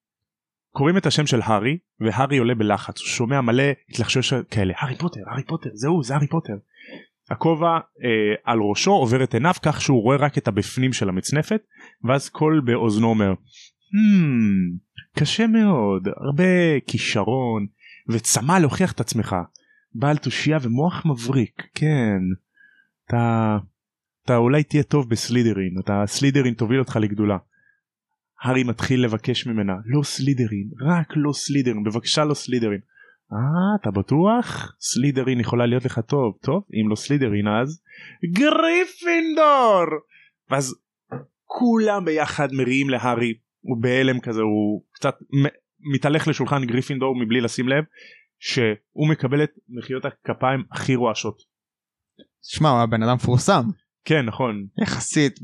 קוראים 0.71 0.97
את 0.97 1.07
השם 1.07 1.27
של 1.27 1.41
הארי 1.43 1.79
והארי 2.01 2.39
עולה 2.39 2.55
בלחץ 2.55 3.01
הוא 3.01 3.09
שומע 3.09 3.41
מלא 3.41 3.65
התלחשוש 3.89 4.35
כאלה 4.51 4.75
הארי 4.77 4.97
פוטר 4.97 5.21
הארי 5.31 5.45
פוטר 5.45 5.71
זהו 5.75 6.03
זה 6.03 6.15
הארי 6.15 6.27
פוטר. 6.27 6.57
הכובע 7.31 7.79
uh, 7.79 7.81
על 8.45 8.59
ראשו 8.61 8.91
עובר 8.91 9.25
את 9.25 9.35
עיניו 9.35 9.55
כך 9.63 9.81
שהוא 9.81 10.03
רואה 10.03 10.17
רק 10.17 10.39
את 10.39 10.49
הבפנים 10.49 10.93
של 10.93 11.09
המצנפת 11.09 11.63
ואז 12.05 12.29
קול 12.29 12.61
באוזנו 12.65 13.07
אומר 13.07 13.33
hmm, 13.33 14.79
קשה 15.19 15.47
מאוד 15.47 16.09
הרבה 16.09 16.81
כישרון 16.87 17.67
וצמא 18.09 18.59
להוכיח 18.59 18.93
את 18.93 19.01
עצמך. 19.01 19.37
בעל 19.95 20.17
תושייה 20.17 20.59
ומוח 20.63 21.07
מבריק 21.07 21.63
כן. 21.75 22.19
אתה 23.07 23.57
אתה 24.25 24.37
אולי 24.37 24.63
תהיה 24.63 24.83
טוב 24.83 25.11
בסלידרין 25.11 25.75
אתה 25.85 26.03
סלידרין 26.07 26.55
תוביל 26.55 26.79
אותך 26.79 26.97
לגדולה. 26.97 27.37
הארי 28.43 28.65
מתחיל 28.65 29.05
לבקש 29.05 29.47
ממנה 29.47 29.73
לא 29.85 30.03
סלידרין 30.03 30.71
רק 30.81 31.09
לא 31.17 31.33
סלידרין 31.33 31.85
בבקשה 31.85 32.25
לא 32.25 32.35
סלידרין. 32.35 32.81
אה 33.33 33.81
אתה 33.81 33.91
בטוח? 33.91 34.77
סלידרין 34.81 35.41
יכולה 35.41 35.67
להיות 35.67 35.85
לך 35.85 35.99
טוב. 35.99 36.35
טוב 36.43 36.63
אם 36.73 36.91
לא 36.91 36.95
סלידרין 36.95 37.49
אז? 37.49 37.83
גריפינדור! 38.25 40.01
ואז 40.51 40.75
כולם 41.45 42.05
ביחד 42.05 42.49
מריעים 42.53 42.91
להארי 42.91 43.35
הוא 43.61 43.83
בהלם 43.83 44.21
כזה 44.21 44.41
הוא 44.41 44.83
קצת 44.93 45.15
מתהלך 45.95 46.29
לשולחן 46.29 46.65
גריפינדור 46.65 47.17
מבלי 47.17 47.41
לשים 47.41 47.69
לב 47.69 47.85
שהוא 48.39 49.09
מקבל 49.11 49.43
את 49.43 49.51
מחיאות 49.69 50.05
הכפיים 50.05 50.65
הכי 50.73 50.95
רועשות. 50.95 51.37
שמע 52.43 52.69
הוא 52.69 52.81
הבן 52.81 53.03
אדם 53.03 53.15
מפורסם 53.15 53.63
כן 54.05 54.25
נכון 54.25 54.67
יחסית 54.83 55.41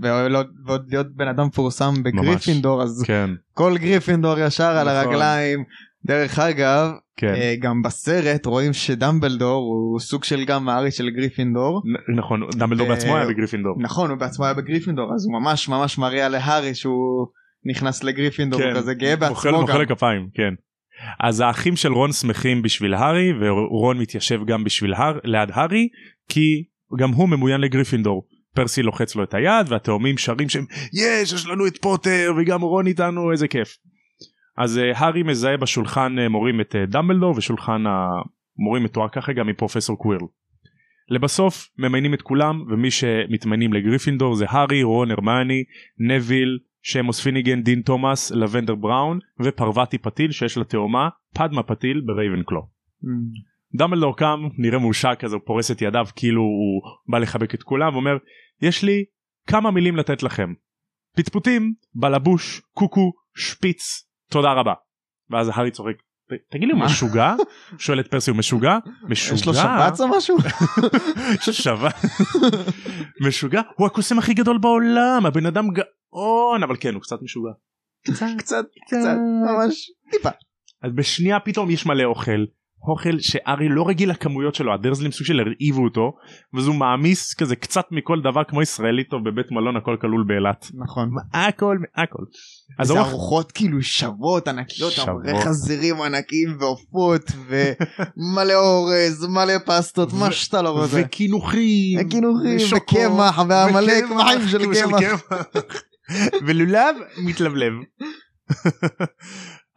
ועוד 0.66 0.90
להיות 0.90 1.06
בן 1.16 1.28
אדם 1.28 1.46
מפורסם 1.46 1.94
בגריפינדור 2.02 2.82
אז 2.82 3.04
כן 3.06 3.30
כל 3.52 3.78
גריפינדור 3.78 4.38
ישר 4.38 4.64
על 4.64 4.88
נכון. 4.88 5.12
הרגליים. 5.12 5.64
דרך 6.06 6.38
אגב 6.38 6.90
כן 7.16 7.34
אה, 7.34 7.54
גם 7.60 7.82
בסרט 7.82 8.46
רואים 8.46 8.72
שדמבלדור 8.72 9.64
הוא 9.64 10.00
סוג 10.00 10.24
של 10.24 10.44
גם 10.44 10.68
הארי 10.68 10.90
של 10.90 11.10
גריפינדור. 11.10 11.82
נכון 12.16 12.40
דמבלדור 12.58 12.86
ו- 12.86 12.90
בעצמו 12.90 13.16
היה 13.16 13.26
בגריפינדור. 13.26 13.76
נכון 13.78 14.10
הוא 14.10 14.18
בעצמו 14.18 14.44
היה 14.44 14.54
בגריפינדור 14.54 15.14
אז 15.14 15.26
הוא 15.26 15.40
ממש 15.40 15.68
ממש 15.68 15.98
מראה 15.98 16.28
להארי 16.28 16.74
שהוא 16.74 17.26
נכנס 17.68 18.04
לגריפינדור 18.04 18.62
הוא 18.62 18.74
כזה 18.74 18.94
גאה 18.94 19.16
בעצמו 19.16 19.66
גם. 19.66 19.80
לכפיים 19.80 20.28
כן. 20.34 20.54
אז 21.20 21.40
האחים 21.40 21.76
של 21.76 21.92
רון 21.92 22.12
שמחים 22.12 22.62
בשביל 22.62 22.94
הארי 22.94 23.32
ורון 23.40 23.98
מתיישב 23.98 24.40
גם 24.46 24.64
בשביל 24.64 24.94
הר 24.94 25.18
ליד 25.24 25.48
הארי 25.52 25.88
כי 26.28 26.64
גם 26.98 27.10
הוא 27.10 27.28
ממוין 27.28 27.60
לגריפינדור. 27.60 28.26
פרסי 28.54 28.82
לוחץ 28.82 29.16
לו 29.16 29.22
את 29.22 29.34
היד 29.34 29.66
והתאומים 29.68 30.18
שרים 30.18 30.48
שהם 30.48 30.64
יש 30.92 31.32
יש 31.32 31.46
לנו 31.46 31.66
את 31.66 31.78
פוטר 31.78 32.32
וגם 32.38 32.60
רון 32.60 32.86
איתנו 32.86 33.32
איזה 33.32 33.48
כיף. 33.48 33.76
אז 34.58 34.78
אה, 34.78 34.98
הארי 34.98 35.22
מזהה 35.22 35.56
בשולחן 35.56 36.16
אה, 36.18 36.28
מורים 36.28 36.60
את 36.60 36.74
אה, 36.74 36.90
דמבלדור 36.90 37.34
ושולחן 37.36 37.84
המורים 37.86 38.84
מתואר 38.84 39.08
ככה 39.08 39.32
גם 39.32 39.46
מפרופסור 39.46 39.98
קווירל. 39.98 40.26
לבסוף 41.10 41.68
ממיינים 41.78 42.14
את 42.14 42.22
כולם 42.22 42.64
ומי 42.70 42.90
שמתמיינים 42.90 43.72
לגריפינדור 43.72 44.34
זה 44.34 44.46
הארי 44.48 44.82
רון 44.82 45.10
הרמני 45.10 45.64
נוויל 45.98 46.58
שמוס 46.82 47.20
פיניגן 47.20 47.62
דין 47.62 47.82
תומאס 47.82 48.30
לבנדר 48.30 48.74
בראון 48.74 49.18
ופרווטי 49.42 49.98
פתיל 49.98 50.32
שיש 50.32 50.56
לה 50.58 50.64
תאומה 50.64 51.08
פדמה 51.34 51.62
פתיל 51.62 52.00
ברייבנקלו. 52.06 52.60
אממ. 52.60 53.06
דמבלדור 53.78 54.16
קם 54.16 54.40
נראה 54.58 54.78
מאושר 54.78 55.14
כזה 55.14 55.36
הוא 55.36 55.42
פורס 55.46 55.70
את 55.70 55.82
ידיו 55.82 56.06
כאילו 56.16 56.42
הוא 56.42 56.82
בא 57.08 57.18
לחבק 57.18 57.54
את 57.54 57.62
כולם 57.62 57.92
ואומר 57.94 58.16
יש 58.62 58.84
לי 58.84 59.04
כמה 59.46 59.70
מילים 59.70 59.96
לתת 59.96 60.22
לכם. 60.22 60.52
פטפוטים 61.16 61.74
בלבוש 61.94 62.60
קוקו 62.74 63.12
שפיץ 63.36 64.04
תודה 64.30 64.52
רבה. 64.52 64.72
ואז 65.30 65.48
הארי 65.54 65.70
צוחק 65.70 65.92
"ת- 66.32 66.52
תגיד 66.52 66.68
לי 66.68 66.72
הוא 66.72 66.80
מה? 66.80 66.84
משוגע? 66.86 67.34
שואל 67.78 68.00
את 68.00 68.06
פרסי 68.06 68.30
הוא 68.30 68.38
משוגע? 68.38 68.78
משוגע? 69.08 69.34
יש 69.34 69.46
לו 69.46 69.54
שבץ 69.54 70.00
או 70.00 70.08
משהו? 70.16 70.36
שווה 71.62 71.90
משוגע 73.26 73.60
הוא 73.76 73.86
הקוסם 73.86 74.18
הכי 74.18 74.34
גדול 74.34 74.58
בעולם 74.58 75.26
הבן 75.26 75.46
אדם 75.46 75.66
גאון 76.12 76.62
אבל 76.62 76.76
כן 76.80 76.94
הוא 76.94 77.02
קצת 77.02 77.22
משוגע. 77.22 77.50
קצת 78.06 78.26
קצת 78.86 79.16
ממש 79.46 79.90
טיפה. 80.10 80.30
אז 80.82 80.92
בשנייה 80.94 81.40
פתאום 81.40 81.70
יש 81.70 81.86
מלא 81.86 82.04
אוכל 82.04 82.44
אוכל 82.82 83.18
שארי 83.18 83.68
לא 83.68 83.88
רגיל 83.88 84.10
לכמויות 84.10 84.54
שלו 84.54 84.74
הדרזלים 84.74 85.12
סוג 85.12 85.26
של 85.26 85.40
הרעיבו 85.40 85.84
אותו 85.84 86.12
ואז 86.54 86.66
הוא 86.66 86.74
מעמיס 86.74 87.34
כזה 87.34 87.56
קצת 87.56 87.84
מכל 87.90 88.20
דבר 88.20 88.44
כמו 88.48 88.62
ישראלי 88.62 89.04
טוב 89.04 89.20
בבית 89.24 89.46
מלון 89.50 89.76
הכל 89.76 89.96
כלול 90.00 90.24
באילת. 90.28 90.66
נכון. 90.74 91.10
הכל 91.32 91.76
הכל. 91.96 92.22
אז 92.78 92.88
זה 92.88 93.00
ארוחות 93.00 93.52
כאילו 93.52 93.82
שוות 93.82 94.48
ענקיות, 94.48 94.92
שוות. 94.92 95.44
חזירים 95.44 96.02
ענקיים 96.02 96.56
ועופות 96.60 97.22
ומלא 97.46 98.54
אורז, 98.54 99.26
מלא 99.26 99.58
פסטות, 99.66 100.12
מה 100.12 100.32
שאתה 100.32 100.62
לא 100.62 100.70
רוצה. 100.70 101.00
וקינוחים 101.06 102.00
וקינוחים, 102.00 102.58
וקמח, 102.76 103.38
והמלא 103.48 104.00
קמחים 104.00 104.48
של 104.48 104.74
קמח. 104.74 105.22
ולולב 106.46 106.96
מתלבלב. 107.24 107.72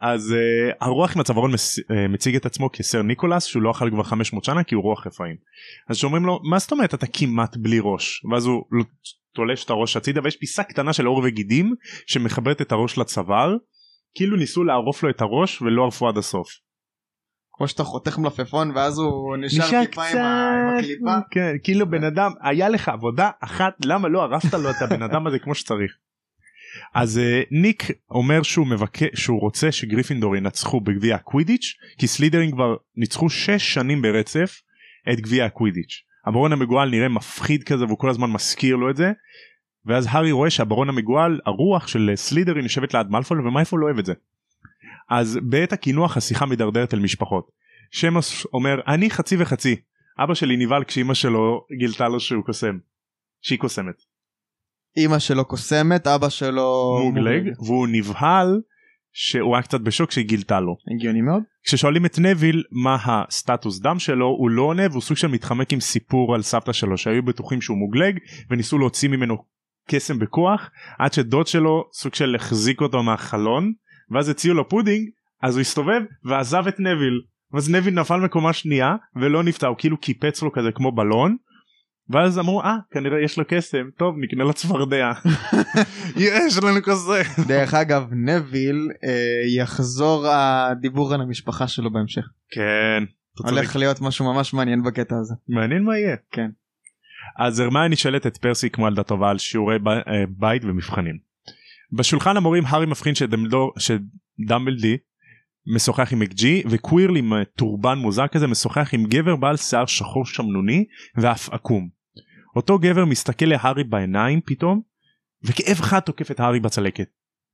אז 0.00 0.32
uh, 0.32 0.74
הרוח 0.80 1.14
עם 1.14 1.20
הצווארון 1.20 1.52
מס, 1.52 1.78
uh, 1.78 1.82
מציג 2.08 2.36
את 2.36 2.46
עצמו 2.46 2.70
כסר 2.72 3.02
ניקולס 3.02 3.44
שהוא 3.44 3.62
לא 3.62 3.70
אכל 3.70 3.90
כבר 3.90 4.02
500 4.02 4.44
שנה 4.44 4.64
כי 4.64 4.74
הוא 4.74 4.82
רוח 4.82 5.06
רפאים. 5.06 5.36
אז 5.88 5.96
שאומרים 5.96 6.26
לו 6.26 6.40
מה 6.50 6.58
זאת 6.58 6.72
אומרת 6.72 6.94
אתה 6.94 7.06
כמעט 7.06 7.56
בלי 7.56 7.78
ראש 7.82 8.22
ואז 8.32 8.46
הוא 8.46 8.62
לא- 8.70 8.84
תולש 9.34 9.64
את 9.64 9.70
הראש 9.70 9.96
הצידה 9.96 10.20
ויש 10.24 10.36
פיסה 10.36 10.62
קטנה 10.64 10.92
של 10.92 11.06
עור 11.06 11.20
וגידים 11.24 11.74
שמחברת 12.06 12.60
את 12.60 12.72
הראש 12.72 12.98
לצוואר 12.98 13.56
כאילו 14.14 14.36
ניסו 14.36 14.64
לערוף 14.64 15.02
לו 15.02 15.10
את 15.10 15.20
הראש 15.20 15.62
ולא 15.62 15.82
ערפו 15.84 16.08
עד 16.08 16.18
הסוף. 16.18 16.48
כמו 17.52 17.68
שאתה 17.68 17.84
חותך 17.84 18.18
מלפפון 18.18 18.70
ואז 18.74 18.98
הוא 18.98 19.36
נשאר 19.36 19.66
נשאר 19.66 19.84
טיפה 19.84 20.08
עם 20.08 20.18
ה- 20.18 20.68
עם 20.68 20.78
הקליפה. 20.78 21.10
כן, 21.30 21.52
כאילו 21.64 21.90
בן 21.90 22.04
אדם 22.04 22.30
היה 22.42 22.68
לך 22.68 22.88
עבודה 22.88 23.30
אחת 23.40 23.72
למה 23.84 24.08
לא 24.08 24.22
הרסת 24.22 24.54
לו 24.54 24.70
את 24.70 24.82
הבן 24.82 25.02
אדם 25.02 25.26
הזה 25.26 25.38
כמו 25.38 25.54
שצריך. 25.54 25.92
אז 26.94 27.20
uh, 27.22 27.46
ניק 27.50 27.90
אומר 28.10 28.42
שהוא 28.42 28.66
מבקש 28.66 29.08
שהוא 29.14 29.40
רוצה 29.40 29.72
שגריפינדור 29.72 30.36
ינצחו 30.36 30.80
בגביע 30.80 31.14
הקווידיץ' 31.14 31.74
כי 31.98 32.06
סלידרין 32.06 32.50
כבר 32.50 32.76
ניצחו 32.96 33.30
6 33.30 33.50
שנים 33.50 34.02
ברצף 34.02 34.60
את 35.12 35.20
גביע 35.20 35.44
הקווידיץ'. 35.44 36.02
הברון 36.26 36.52
המגועל 36.52 36.90
נראה 36.90 37.08
מפחיד 37.08 37.64
כזה 37.64 37.84
והוא 37.84 37.98
כל 37.98 38.10
הזמן 38.10 38.30
מזכיר 38.30 38.76
לו 38.76 38.90
את 38.90 38.96
זה. 38.96 39.12
ואז 39.86 40.06
הארי 40.10 40.32
רואה 40.32 40.50
שהברון 40.50 40.88
המגואל 40.88 41.40
הרוח 41.46 41.86
של 41.86 42.12
סלידרין 42.14 42.62
יושבת 42.62 42.94
ליד 42.94 43.10
מאלפוי 43.10 43.38
ומאלפוי 43.38 43.80
לא 43.80 43.86
אוהב 43.86 43.98
את 43.98 44.06
זה. 44.06 44.12
אז 45.10 45.38
בעת 45.42 45.72
הקינוח 45.72 46.16
השיחה 46.16 46.46
מידרדרת 46.46 46.94
אל 46.94 46.98
משפחות. 46.98 47.50
שמוס 47.90 48.46
אומר 48.52 48.80
אני 48.86 49.10
חצי 49.10 49.36
וחצי 49.38 49.76
אבא 50.18 50.34
שלי 50.34 50.56
נבהל 50.56 50.84
כשאימא 50.84 51.14
שלו 51.14 51.66
גילתה 51.78 52.08
לו 52.08 52.20
שהוא 52.20 52.44
קוסם. 52.44 52.78
שהיא 53.42 53.58
קוסמת. 53.58 54.02
אימא 54.96 55.18
שלו 55.18 55.44
קוסמת 55.44 56.06
אבא 56.06 56.28
שלו 56.28 56.98
מוגלג 57.04 57.52
והוא 57.66 57.88
נבהל 57.90 58.60
שהוא 59.12 59.56
היה 59.56 59.62
קצת 59.62 59.80
בשוק 59.80 60.10
כשהיא 60.10 60.26
גילתה 60.26 60.60
לו. 60.60 60.76
הגיוני 60.94 61.20
מאוד. 61.20 61.42
כששואלים 61.64 62.06
את 62.06 62.18
נביל 62.18 62.62
מה 62.70 62.96
הסטטוס 63.04 63.80
דם 63.80 63.98
שלו 63.98 64.26
הוא 64.26 64.50
לא 64.50 64.62
עונה 64.62 64.82
והוא 64.90 65.02
סוג 65.02 65.16
של 65.16 65.28
מתחמק 65.28 65.72
עם 65.72 65.80
סיפור 65.80 66.34
על 66.34 66.42
סבתא 66.42 66.72
שלו 66.72 66.98
שהיו 66.98 67.22
בטוחים 67.22 67.60
שהוא 67.60 67.78
מוגלג 67.78 68.18
וניסו 68.50 68.78
להוציא 68.78 69.08
ממנו 69.08 69.36
קסם 69.88 70.18
בכוח 70.18 70.70
עד 70.98 71.12
שדוד 71.12 71.46
שלו 71.46 71.84
סוג 71.92 72.14
של 72.14 72.34
החזיק 72.34 72.80
אותו 72.80 73.02
מהחלון 73.02 73.72
ואז 74.10 74.28
הציעו 74.28 74.54
לו 74.54 74.68
פודינג 74.68 75.08
אז 75.42 75.54
הוא 75.54 75.60
הסתובב 75.60 76.02
ועזב 76.24 76.66
את 76.68 76.80
נוויל 76.80 77.20
ואז 77.52 77.70
נוויל 77.70 77.94
נפל 77.94 78.16
מקומה 78.16 78.52
שנייה 78.52 78.96
ולא 79.16 79.42
נפצע 79.42 79.66
הוא 79.66 79.76
כאילו 79.78 79.96
קיפץ 79.96 80.42
לו 80.42 80.52
כזה 80.52 80.72
כמו 80.72 80.92
בלון 80.92 81.36
ואז 82.12 82.38
אמרו 82.38 82.62
אה 82.62 82.76
כנראה 82.90 83.24
יש 83.24 83.38
לו 83.38 83.44
קסם 83.48 83.90
טוב 83.98 84.14
נקנה 84.18 84.44
לו 84.44 84.52
צפרדע 84.52 85.12
יש 86.16 86.58
לנו 86.58 86.82
כזה 86.82 87.22
דרך 87.48 87.74
אגב 87.74 88.08
נוויל 88.12 88.88
אה, 89.04 89.56
יחזור 89.56 90.26
הדיבור 90.26 91.14
על 91.14 91.20
המשפחה 91.20 91.68
שלו 91.68 91.92
בהמשך. 91.92 92.24
כן. 92.50 93.04
הולך 93.38 93.76
להיות 93.76 94.00
משהו 94.00 94.34
ממש 94.34 94.54
מעניין 94.54 94.82
בקטע 94.82 95.16
הזה. 95.20 95.34
מעניין 95.48 95.84
מה 95.84 95.98
יהיה 95.98 96.16
כן. 96.30 96.50
אז 97.38 97.60
הרמני 97.60 97.96
שואלת 97.96 98.26
את 98.26 98.36
פרסי 98.36 98.70
כמו 98.70 98.86
ילדה 98.86 99.02
טובה 99.02 99.30
על 99.30 99.38
שיעורי 99.38 99.78
ב- 99.78 99.88
אה, 99.88 100.24
בית 100.28 100.64
ומבחנים. 100.64 101.18
בשולחן 101.92 102.36
המורים 102.36 102.64
הארי 102.66 102.86
מבחין 102.86 103.14
שדמבלדור 103.14 103.72
שדמבלדי 103.78 104.96
משוחח 105.74 106.12
עם 106.12 106.18
מקג'י 106.18 106.62
וקווירל 106.70 107.16
עם 107.16 107.32
אה, 107.32 107.44
טורבן 107.44 107.98
מוזר 107.98 108.26
כזה 108.26 108.46
משוחח 108.46 108.94
עם 108.94 109.04
גבר 109.04 109.36
בעל 109.36 109.56
שיער 109.56 109.86
שחור 109.86 110.26
שמנוני 110.26 110.84
ואף 111.16 111.48
עקום. 111.48 112.01
אותו 112.56 112.78
גבר 112.78 113.04
מסתכל 113.04 113.46
להארי 113.46 113.84
בעיניים 113.84 114.40
פתאום 114.44 114.80
וכאב 115.44 115.76
חד 115.76 116.00
תוקף 116.00 116.30
את 116.30 116.40
הארי 116.40 116.60
בצלקת. 116.60 117.08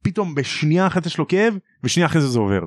פתאום 0.04 0.34
בשנייה 0.34 0.86
אחת 0.86 1.06
יש 1.06 1.18
לו 1.18 1.28
כאב 1.28 1.54
ושנייה 1.84 2.06
אחרי 2.06 2.20
זה 2.20 2.28
זה 2.28 2.38
עובר. 2.38 2.60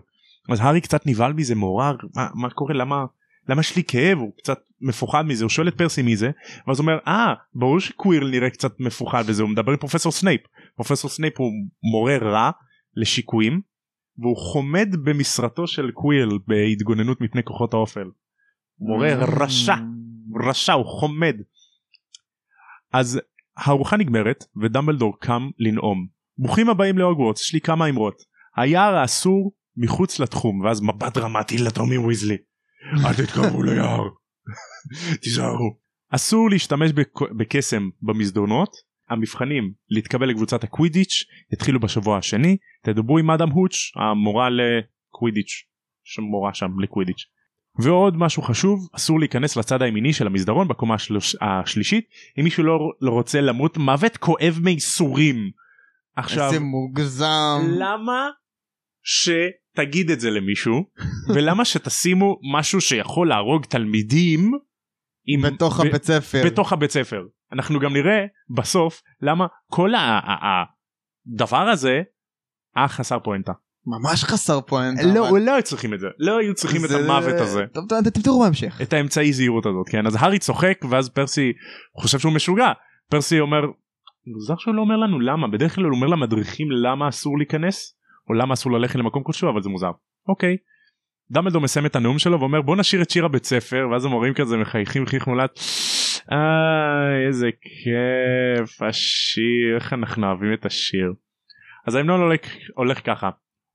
אז 0.50 0.60
הארי 0.60 0.82
קצת 0.82 1.06
נבהל 1.06 1.34
מזה 1.34 1.56
מעורר 1.56 1.96
מה, 2.16 2.28
מה 2.34 2.50
קורה 2.50 2.74
למה 2.74 3.06
למה 3.50 3.60
יש 3.60 3.76
לי 3.76 3.84
כאב 3.84 4.18
הוא 4.18 4.32
קצת 4.38 4.60
מפוחד 4.82 5.26
מזה 5.26 5.44
הוא 5.44 5.50
שואל 5.50 5.68
את 5.68 5.78
פרסי 5.78 6.02
מי 6.02 6.16
זה 6.16 6.32
ואז 6.68 6.80
אומר 6.80 6.98
אה 7.08 7.34
ברור 7.54 7.80
שקווירל 7.80 8.30
נראה 8.30 8.50
קצת 8.50 8.80
מפוחד 8.80 9.24
וזה 9.28 9.44
הוא 9.44 9.50
מדבר 9.50 9.72
עם 9.72 9.78
פרופסור 9.78 10.12
סנייפ 10.12 10.42
פרופסור 10.76 11.10
סנייפ 11.10 11.40
הוא 11.40 11.52
מורה 11.92 12.18
רע 12.18 12.52
לשיקויים 12.96 13.62
והוא 14.18 14.38
חומד 14.38 14.96
במשרתו 15.04 15.68
של 15.68 15.92
קווירל 15.92 16.40
בהתגוננות 16.48 17.22
מפני 17.22 17.44
כוחות 17.44 17.74
האופל. 17.74 18.10
מורה 18.80 19.14
רשע 19.16 19.76
רשע 20.48 20.74
הוא 20.74 20.86
חומד. 20.86 21.36
אז 22.94 23.22
הארוחה 23.58 23.98
נגמרת 23.98 24.44
ודמבלדור 24.62 25.20
קם 25.20 25.50
לנאום. 25.60 26.08
ברוכים 26.38 26.70
הבאים 26.70 26.98
להוגוורטס 26.98 27.42
יש 27.42 27.54
לי 27.54 27.62
כמה 27.62 27.90
אמרות. 27.90 28.22
היער 28.56 28.96
האסור 28.96 29.52
מחוץ 29.78 30.20
לתחום 30.20 30.62
ואז 30.62 30.82
מבט 30.82 31.18
דרמטי 31.18 31.58
לטומי 31.58 31.98
ויזלי. 31.98 32.38
אל 33.06 33.14
תתקרבו 33.14 33.64
ליער. 33.74 34.04
תיזהרו. 35.22 35.78
אסור 36.10 36.50
להשתמש 36.50 36.92
בק- 36.92 37.32
בקסם 37.38 37.90
במסדרונות. 38.02 38.70
המבחנים 39.10 39.74
להתקבל 39.90 40.30
לקבוצת 40.30 40.64
הקווידיץ' 40.64 41.24
התחילו 41.54 41.80
בשבוע 41.80 42.18
השני. 42.18 42.58
תדברו 42.84 43.18
עם 43.18 43.32
אדם 43.32 43.50
הוץ' 43.50 43.74
המורה 43.96 44.48
לקווידיץ'. 44.50 45.64
שמורה 46.04 46.54
שם 46.54 46.80
לקווידיץ'. 46.80 47.26
ועוד 47.80 48.18
משהו 48.18 48.44
חשוב 48.44 48.90
אסור 48.94 49.20
להיכנס 49.20 49.58
לצד 49.58 49.82
הימיני 49.82 50.14
של 50.14 50.28
המסדרון 50.28 50.68
בקומה 50.68 50.96
השלוש, 50.96 51.36
השלישית 51.42 52.06
אם 52.40 52.44
מישהו 52.44 52.64
לא, 52.64 52.80
לא 53.02 53.12
רוצה 53.12 53.42
למות 53.42 53.78
מוות 53.78 54.18
כואב 54.18 54.60
מייסורים. 54.64 55.52
עכשיו 56.16 56.48
איזה 56.48 56.60
מוגזם. 56.60 57.60
למה 57.80 58.30
שתגיד 59.04 60.12
את 60.12 60.20
זה 60.20 60.30
למישהו 60.30 60.86
ולמה 61.36 61.66
שתשימו 61.66 62.40
משהו 62.54 62.82
שיכול 62.82 63.30
להרוג 63.30 63.66
תלמידים 63.66 64.52
עם, 65.26 65.42
בתוך 65.42 65.80
ב- 65.80 65.86
הבית 65.86 66.04
ספר. 66.04 66.42
בתוך 66.46 66.74
הבית 66.74 66.92
ספר 66.92 67.22
אנחנו 67.54 67.80
גם 67.80 67.94
נראה 67.94 68.26
בסוף 68.56 69.02
למה 69.22 69.48
כל 69.72 69.92
הדבר 71.28 71.70
הזה 71.70 72.02
היה 72.76 72.88
חסר 72.88 73.20
פואנטה 73.20 73.52
ממש 73.86 74.24
חסר 74.24 74.62
פואנטה. 74.62 75.02
לא 75.16 75.30
אבל- 75.30 75.40
לא 75.42 75.54
היו 75.54 75.64
צריכים 75.64 75.94
את 75.94 76.00
זה 76.00 76.08
לא 76.20 76.38
היו 76.38 76.54
צריכים 76.54 76.86
את 76.86 76.90
זה- 76.90 76.98
המוות 77.00 77.34
הזה 77.40 77.64
טוב, 77.74 77.86
טוב, 77.90 77.98
אתם 78.08 78.22
תראו 78.22 78.40
בהמשך. 78.44 78.82
את 78.82 78.94
האמצעי 78.94 79.34
זהירות 79.34 79.66
הזאת 79.66 79.90
כן 79.92 80.08
אז 80.08 80.16
הארי 80.20 80.40
צוחק 80.40 80.78
ואז 80.90 81.10
פרסי 81.10 81.52
חושב 82.02 82.20
שהוא 82.20 82.34
משוגע 82.34 82.72
פרסי 83.10 83.40
אומר 83.40 83.62
מוזר 84.28 84.54
שהוא 84.58 84.76
לא 84.76 84.82
אומר 84.82 84.96
לנו 84.96 85.20
למה 85.20 85.48
בדרך 85.48 85.76
כלל 85.76 85.84
הוא 85.84 85.94
אומר 85.96 86.08
למדריכים 86.08 86.68
למה 86.72 87.10
אסור 87.10 87.38
להיכנס 87.38 87.98
או 88.30 88.34
למה 88.34 88.54
אסור 88.54 88.72
ללכת 88.72 88.96
למקום 88.96 89.24
כלשהו 89.24 89.50
אבל 89.50 89.62
זה 89.62 89.70
מוזר 89.70 89.92
אוקיי. 90.28 90.58
דמבלדור 91.32 91.62
מסיים 91.62 91.86
את 91.86 91.96
הנאום 91.96 92.20
שלו 92.20 92.40
ואומר 92.40 92.62
בוא 92.62 92.76
נשאיר 92.76 93.02
את 93.02 93.10
שיר 93.10 93.26
הבית 93.26 93.46
ספר 93.46 93.88
ואז 93.92 94.06
המורים 94.06 94.34
כזה 94.34 94.58
מחייכים 94.58 95.06
חיוך 95.06 95.28
מולד. 95.28 95.50
איי 96.32 97.28
איזה 97.28 97.50
כיף 97.62 98.82
השיר 98.82 99.76
איך 99.76 99.94
אנחנו 99.94 100.28
אוהבים 100.28 100.54
את 100.54 100.66
השיר. 100.66 101.14
אז 101.88 101.96
ההמנון 101.96 102.22
הולך, 102.22 102.40
הולך 102.76 103.06
ככה 103.06 103.30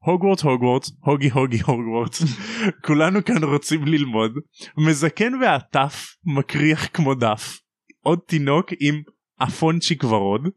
הוגוורטס 0.04 0.42
הוגוורטס 0.42 0.90
הוגי 1.00 1.30
הוגי 1.30 1.58
הוגוורטס. 1.60 2.22
כולנו 2.86 3.24
כאן 3.24 3.44
רוצים 3.44 3.84
ללמוד. 3.84 4.32
מזקן 4.78 5.34
ועטף 5.34 6.16
מקריח 6.24 6.86
כמו 6.92 7.14
דף. 7.14 7.58
עוד 8.00 8.18
תינוק 8.26 8.72
עם 8.80 9.02
אפונצ'יק 9.42 10.04
ורוד 10.04 10.48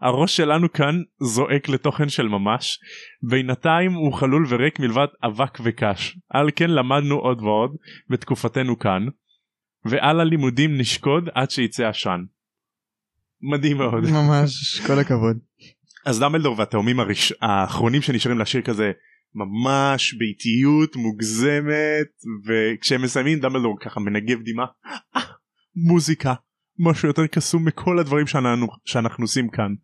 הראש 0.00 0.36
שלנו 0.36 0.72
כאן 0.72 1.02
זועק 1.20 1.68
לתוכן 1.68 2.08
של 2.08 2.28
ממש. 2.28 2.78
בינתיים 3.22 3.92
הוא 3.92 4.12
חלול 4.12 4.46
וריק 4.48 4.80
מלבד 4.80 5.06
אבק 5.24 5.58
וקש. 5.64 6.18
על 6.28 6.50
כן 6.56 6.70
למדנו 6.70 7.16
עוד 7.16 7.42
ועוד 7.42 7.76
בתקופתנו 8.10 8.78
כאן. 8.78 9.06
ועל 9.84 10.20
הלימודים 10.20 10.78
נשקוד 10.78 11.28
עד 11.34 11.50
שיצא 11.50 11.88
עשן. 11.88 12.20
מדהים 13.42 13.76
מאוד. 13.76 14.04
ממש 14.04 14.80
כל 14.86 14.98
הכבוד. 14.98 15.38
אז 16.04 16.20
דמבלדור 16.20 16.54
והתאומים 16.58 17.00
הראש... 17.00 17.32
האחרונים 17.40 18.02
שנשארים 18.02 18.38
לשיר 18.38 18.62
כזה 18.62 18.92
ממש 19.34 20.14
באיטיות 20.14 20.96
מוגזמת 20.96 22.08
וכשהם 22.46 23.02
מסיימים 23.02 23.40
דמבלדור 23.40 23.76
ככה 23.80 24.00
מנגב 24.00 24.38
דמעה. 24.44 24.66
"אה, 25.16 25.20
מוזיקה 25.76 26.34
משהו 26.78 27.08
יותר 27.08 27.26
קסום 27.26 27.64
מכל 27.64 27.98
הדברים 27.98 28.26
שאנחנו, 28.26 28.66
שאנחנו 28.84 29.24
עושים 29.24 29.48
כאן. 29.48 29.74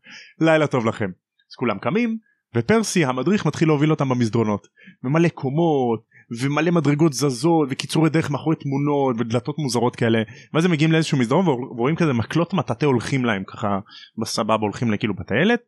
לילה 0.41 0.67
טוב 0.67 0.87
לכם. 0.87 1.11
אז 1.51 1.55
כולם 1.57 1.79
קמים 1.79 2.19
ופרסי 2.57 3.05
המדריך 3.05 3.47
מתחיל 3.47 3.69
להוביל 3.69 3.91
אותם 3.91 4.09
במסדרונות. 4.09 4.67
ומלא 5.05 5.29
קומות 5.29 6.11
ומלא 6.41 6.71
מדרגות 6.71 7.13
זזות 7.13 7.69
וקיצורי 7.71 8.11
דרך 8.11 8.31
מאחורי 8.31 8.57
תמונות 8.57 9.17
ודלתות 9.19 9.59
מוזרות 9.59 9.97
כאלה. 9.97 10.19
ואז 10.55 10.65
הם 10.65 10.71
מגיעים 10.71 10.93
לאיזשהו 10.93 11.19
מסדרון 11.19 11.49
ורואים 11.49 11.97
כזה 11.97 12.13
מקלות 12.13 12.55
מטאטא 12.55 12.87
הולכים 12.87 13.25
להם 13.25 13.43
ככה 13.47 13.79
בסבבה 14.19 14.55
הולכים 14.55 14.91
לכאילו 14.91 15.15
בטיילת 15.15 15.61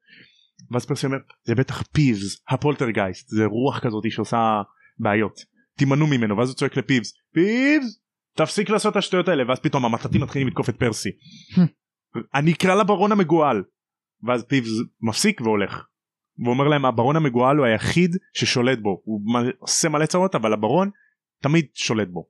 ואז 0.70 0.86
פרסי 0.86 1.06
אומר 1.06 1.18
זה 1.44 1.54
בטח 1.54 1.82
פיבס 1.82 2.42
הפולטרגייסט. 2.48 3.28
זה 3.28 3.44
רוח 3.44 3.80
כזאת 3.80 4.10
שעושה 4.10 4.62
בעיות. 4.98 5.40
תימנעו 5.76 6.06
ממנו 6.06 6.36
ואז 6.36 6.48
הוא 6.48 6.56
צועק 6.56 6.76
לפיבס 6.76 7.12
פיבס 7.34 8.00
תפסיק 8.36 8.70
לעשות 8.70 8.92
את 8.92 8.96
השטויות 8.96 9.28
האלה. 9.28 9.48
ואז 9.48 9.60
פתאום 9.60 9.84
המטאטים 9.84 10.20
מתחילים 10.20 10.48
לתקוף 10.48 10.68
את 10.68 10.76
פרסי. 10.76 11.10
אני 12.34 12.52
אקרא 12.52 12.74
לברון 12.74 13.12
המגואל 13.12 13.62
ואז 14.22 14.44
פיבס 14.44 14.68
מפסיק 15.00 15.40
והולך. 15.40 15.86
והוא 16.38 16.54
אומר 16.54 16.68
להם 16.68 16.84
הברון 16.84 17.16
המגואל 17.16 17.56
הוא 17.56 17.66
היחיד 17.66 18.16
ששולט 18.34 18.78
בו. 18.78 19.02
הוא 19.04 19.20
עושה 19.58 19.88
מלא 19.88 20.06
צרות 20.06 20.34
אבל 20.34 20.52
הברון 20.52 20.90
תמיד 21.42 21.66
שולט 21.74 22.08
בו. 22.08 22.28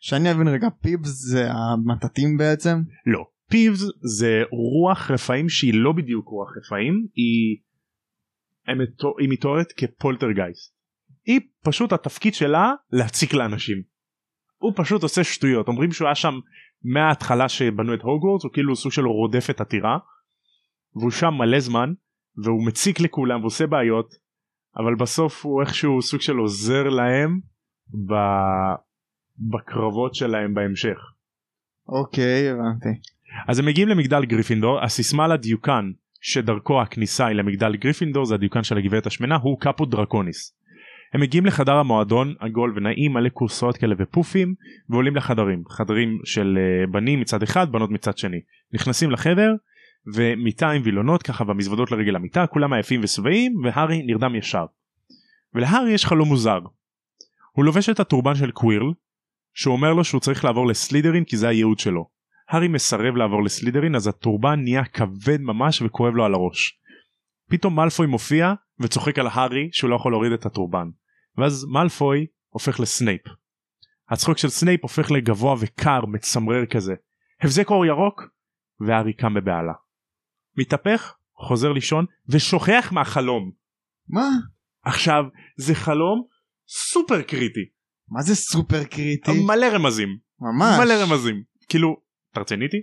שאני 0.00 0.30
אבין 0.30 0.48
רגע 0.48 0.68
פיבס 0.82 1.08
זה 1.08 1.48
המטאטים 1.50 2.36
בעצם. 2.36 2.78
לא 3.06 3.35
פיבס 3.50 3.82
זה 4.18 4.42
רוח 4.50 5.10
רפאים 5.10 5.48
שהיא 5.48 5.74
לא 5.74 5.92
בדיוק 5.92 6.28
רוח 6.28 6.48
רפאים 6.56 7.06
היא 7.14 7.56
היא 9.18 9.28
מתוארת 9.28 9.72
כפולטרגייסט. 9.76 10.76
היא 11.24 11.40
פשוט 11.62 11.92
התפקיד 11.92 12.34
שלה 12.34 12.72
להציק 12.92 13.34
לאנשים. 13.34 13.82
הוא 14.58 14.72
פשוט 14.76 15.02
עושה 15.02 15.24
שטויות 15.24 15.68
אומרים 15.68 15.92
שהוא 15.92 16.08
היה 16.08 16.14
שם 16.14 16.34
מההתחלה 16.82 17.48
שבנו 17.48 17.94
את 17.94 18.02
הוגוורטס 18.02 18.44
הוא 18.44 18.52
כאילו 18.52 18.76
סוג 18.76 18.92
של 18.92 19.06
רודף 19.06 19.50
את 19.50 19.60
הטירה 19.60 19.98
והוא 20.96 21.10
שם 21.10 21.34
מלא 21.38 21.60
זמן 21.60 21.92
והוא 22.44 22.66
מציק 22.66 23.00
לכולם 23.00 23.40
ועושה 23.40 23.66
בעיות 23.66 24.14
אבל 24.76 24.94
בסוף 24.94 25.44
הוא 25.44 25.62
איכשהו 25.62 26.02
סוג 26.02 26.20
של 26.20 26.36
עוזר 26.36 26.82
להם. 26.82 27.40
בקרבות 29.38 30.14
שלהם 30.14 30.54
בהמשך. 30.54 30.98
אוקיי 31.88 32.50
הבנתי. 32.50 33.15
אז 33.48 33.58
הם 33.58 33.66
מגיעים 33.66 33.88
למגדל 33.88 34.24
גריפינדור 34.24 34.84
הסיסמה 34.84 35.28
לדיוקן 35.28 35.90
שדרכו 36.20 36.82
הכניסה 36.82 37.26
היא 37.26 37.36
למגדל 37.36 37.76
גריפינדור 37.76 38.24
זה 38.24 38.34
הדיוקן 38.34 38.62
של 38.62 38.78
הגברת 38.78 39.06
השמנה 39.06 39.36
הוא 39.36 39.60
קפו 39.60 39.86
דרקוניס. 39.86 40.56
הם 41.14 41.20
מגיעים 41.20 41.46
לחדר 41.46 41.76
המועדון 41.76 42.34
עגול 42.38 42.72
ונעים 42.76 43.12
מלא 43.12 43.28
כורסאות 43.32 43.76
כאלה 43.76 43.94
ופופים 43.98 44.54
ועולים 44.88 45.16
לחדרים 45.16 45.62
חדרים 45.68 46.18
של 46.24 46.58
אה, 46.58 46.90
בנים 46.90 47.20
מצד 47.20 47.42
אחד 47.42 47.72
בנות 47.72 47.90
מצד 47.90 48.18
שני 48.18 48.40
נכנסים 48.72 49.10
לחדר 49.10 49.54
ומיטה 50.14 50.70
עם 50.70 50.82
וילונות 50.84 51.22
ככה 51.22 51.44
והמזוודות 51.46 51.92
לרגל 51.92 52.16
המיטה 52.16 52.46
כולם 52.46 52.72
עייפים 52.72 53.00
ושבעים 53.02 53.54
והארי 53.64 54.02
נרדם 54.02 54.34
ישר. 54.34 54.64
ולהארי 55.54 55.92
יש 55.92 56.06
חלום 56.06 56.28
מוזר. 56.28 56.58
הוא 57.52 57.64
לובש 57.64 57.88
את 57.88 58.00
הטורבן 58.00 58.34
של 58.34 58.50
קווירל 58.50 58.92
שהוא 59.54 59.72
אומר 59.72 59.92
לו 59.92 60.04
שהוא 60.04 60.20
צריך 60.20 60.44
לעבור 60.44 60.66
לסלידרין 60.66 61.24
כי 61.24 61.36
זה 61.36 61.48
הייעוד 61.48 61.78
שלו. 61.78 62.15
הארי 62.48 62.68
מסרב 62.68 63.16
לעבור 63.16 63.44
לסלידרין 63.44 63.94
אז 63.94 64.06
הטורבן 64.06 64.60
נהיה 64.62 64.84
כבד 64.84 65.40
ממש 65.40 65.82
וכואב 65.82 66.14
לו 66.14 66.24
על 66.24 66.34
הראש. 66.34 66.80
פתאום 67.50 67.76
מאלפוי 67.76 68.06
מופיע 68.06 68.52
וצוחק 68.80 69.18
על 69.18 69.26
הארי 69.26 69.68
שהוא 69.72 69.90
לא 69.90 69.96
יכול 69.96 70.12
להוריד 70.12 70.32
את 70.32 70.46
הטורבן. 70.46 70.88
ואז 71.38 71.64
מאלפוי 71.64 72.26
הופך 72.48 72.80
לסנייפ. 72.80 73.20
הצחוק 74.08 74.38
של 74.38 74.48
סנייפ 74.48 74.82
הופך 74.82 75.10
לגבוה 75.10 75.54
וקר 75.60 76.06
מצמרר 76.06 76.66
כזה. 76.66 76.94
הבזק 77.40 77.70
אור 77.70 77.86
ירוק 77.86 78.22
והארי 78.80 79.12
קם 79.12 79.34
בבהלה. 79.34 79.72
מתהפך 80.58 81.14
חוזר 81.34 81.72
לישון 81.72 82.06
ושוכח 82.28 82.88
מהחלום. 82.92 83.52
מה? 84.08 84.28
עכשיו 84.84 85.24
זה 85.56 85.74
חלום 85.74 86.24
סופר 86.68 87.22
קריטי. 87.22 87.60
מה 88.08 88.22
זה 88.22 88.34
סופר 88.34 88.84
קריטי? 88.84 89.44
מלא 89.46 89.66
רמזים. 89.72 90.08
ממש. 90.40 90.78
מלא 90.80 90.94
רמזים. 91.02 91.42
כאילו 91.68 91.96
אתה 92.36 92.42
רציני 92.42 92.64
איתי? 92.64 92.80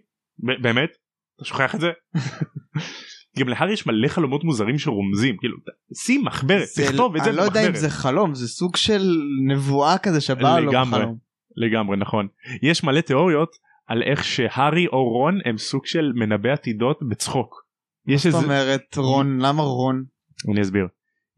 באמת? 0.61 0.89
אתה 1.35 1.45
שוכח 1.45 1.75
את 1.75 1.79
זה? 1.79 1.91
גם 3.39 3.47
להארי 3.47 3.73
יש 3.73 3.87
מלא 3.87 4.07
חלומות 4.07 4.43
מוזרים 4.43 4.77
שרומזים 4.77 5.37
כאילו 5.37 5.57
שים 5.95 6.25
מחברת 6.25 6.67
תכתוב 6.75 7.15
את 7.15 7.23
זה 7.23 7.29
אני 7.29 7.37
לא 7.37 7.41
יודע 7.41 7.59
אם 7.59 7.65
במחברת. 7.65 7.81
זה 7.81 7.89
חלום 7.89 8.35
זה 8.35 8.47
סוג 8.47 8.75
של 8.75 9.01
נבואה 9.47 9.97
כזה 9.97 10.21
שבאה 10.21 10.59
לו. 10.59 10.71
בחלום. 10.71 11.17
לגמרי 11.55 11.97
נכון 11.97 12.27
יש 12.61 12.83
מלא 12.83 13.01
תיאוריות 13.01 13.55
על 13.87 14.03
איך 14.03 14.23
שהארי 14.23 14.87
או 14.87 15.09
רון 15.09 15.39
הם 15.45 15.57
סוג 15.57 15.85
של 15.85 16.11
מנבא 16.15 16.49
עתידות 16.53 16.99
בצחוק. 17.09 17.63
יש 18.07 18.27
זאת 18.27 18.43
אומרת 18.43 18.97
רון 18.97 19.41
למה 19.41 19.63
רון? 19.63 20.03
אני 20.51 20.61
אסביר 20.61 20.87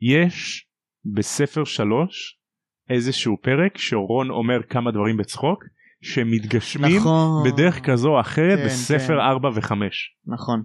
יש 0.02 0.68
בספר 1.14 1.64
שלוש 1.64 2.40
איזשהו 2.90 3.38
פרק 3.42 3.78
שרון 3.78 4.30
אומר 4.30 4.64
כמה 4.70 4.92
דברים 4.92 5.18
בצחוק 5.18 5.64
שמתגשמים 6.06 6.98
נכון. 6.98 7.52
בדרך 7.52 7.80
כזו 7.86 8.10
או 8.10 8.20
אחרת 8.20 8.60
כן, 8.60 8.66
בספר 8.66 9.08
כן. 9.08 9.20
4 9.20 9.50
ו-5 9.50 9.72
נכון. 10.26 10.64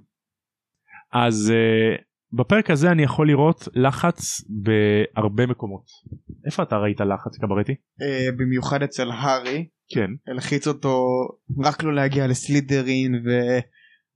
אז 1.12 1.52
uh, 1.52 2.02
בפרק 2.32 2.70
הזה 2.70 2.90
אני 2.90 3.02
יכול 3.02 3.28
לראות 3.28 3.68
לחץ 3.74 4.44
בהרבה 4.48 5.46
מקומות. 5.46 5.84
איפה 6.46 6.62
אתה 6.62 6.76
ראית 6.76 7.00
לחץ 7.00 7.38
קברטי? 7.38 7.74
אה, 8.02 8.32
במיוחד 8.36 8.82
אצל 8.82 9.10
הארי 9.10 9.66
כן 9.94 10.10
הלחיץ 10.32 10.66
אותו 10.66 11.06
רק 11.64 11.82
לא 11.82 11.94
להגיע 11.94 12.26
לסלידרין 12.26 13.22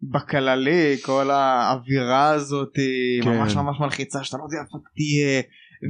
ובכללי 0.02 0.96
כל 1.02 1.30
האווירה 1.30 2.30
הזאת 2.30 2.76
היא 2.76 3.22
כן. 3.22 3.30
ממש 3.30 3.56
ממש 3.56 3.80
מלחיצה 3.80 4.24
שאתה 4.24 4.36
לא 4.36 4.42
יודע 4.42 4.58
איפה 4.64 4.78
תהיה 4.94 5.42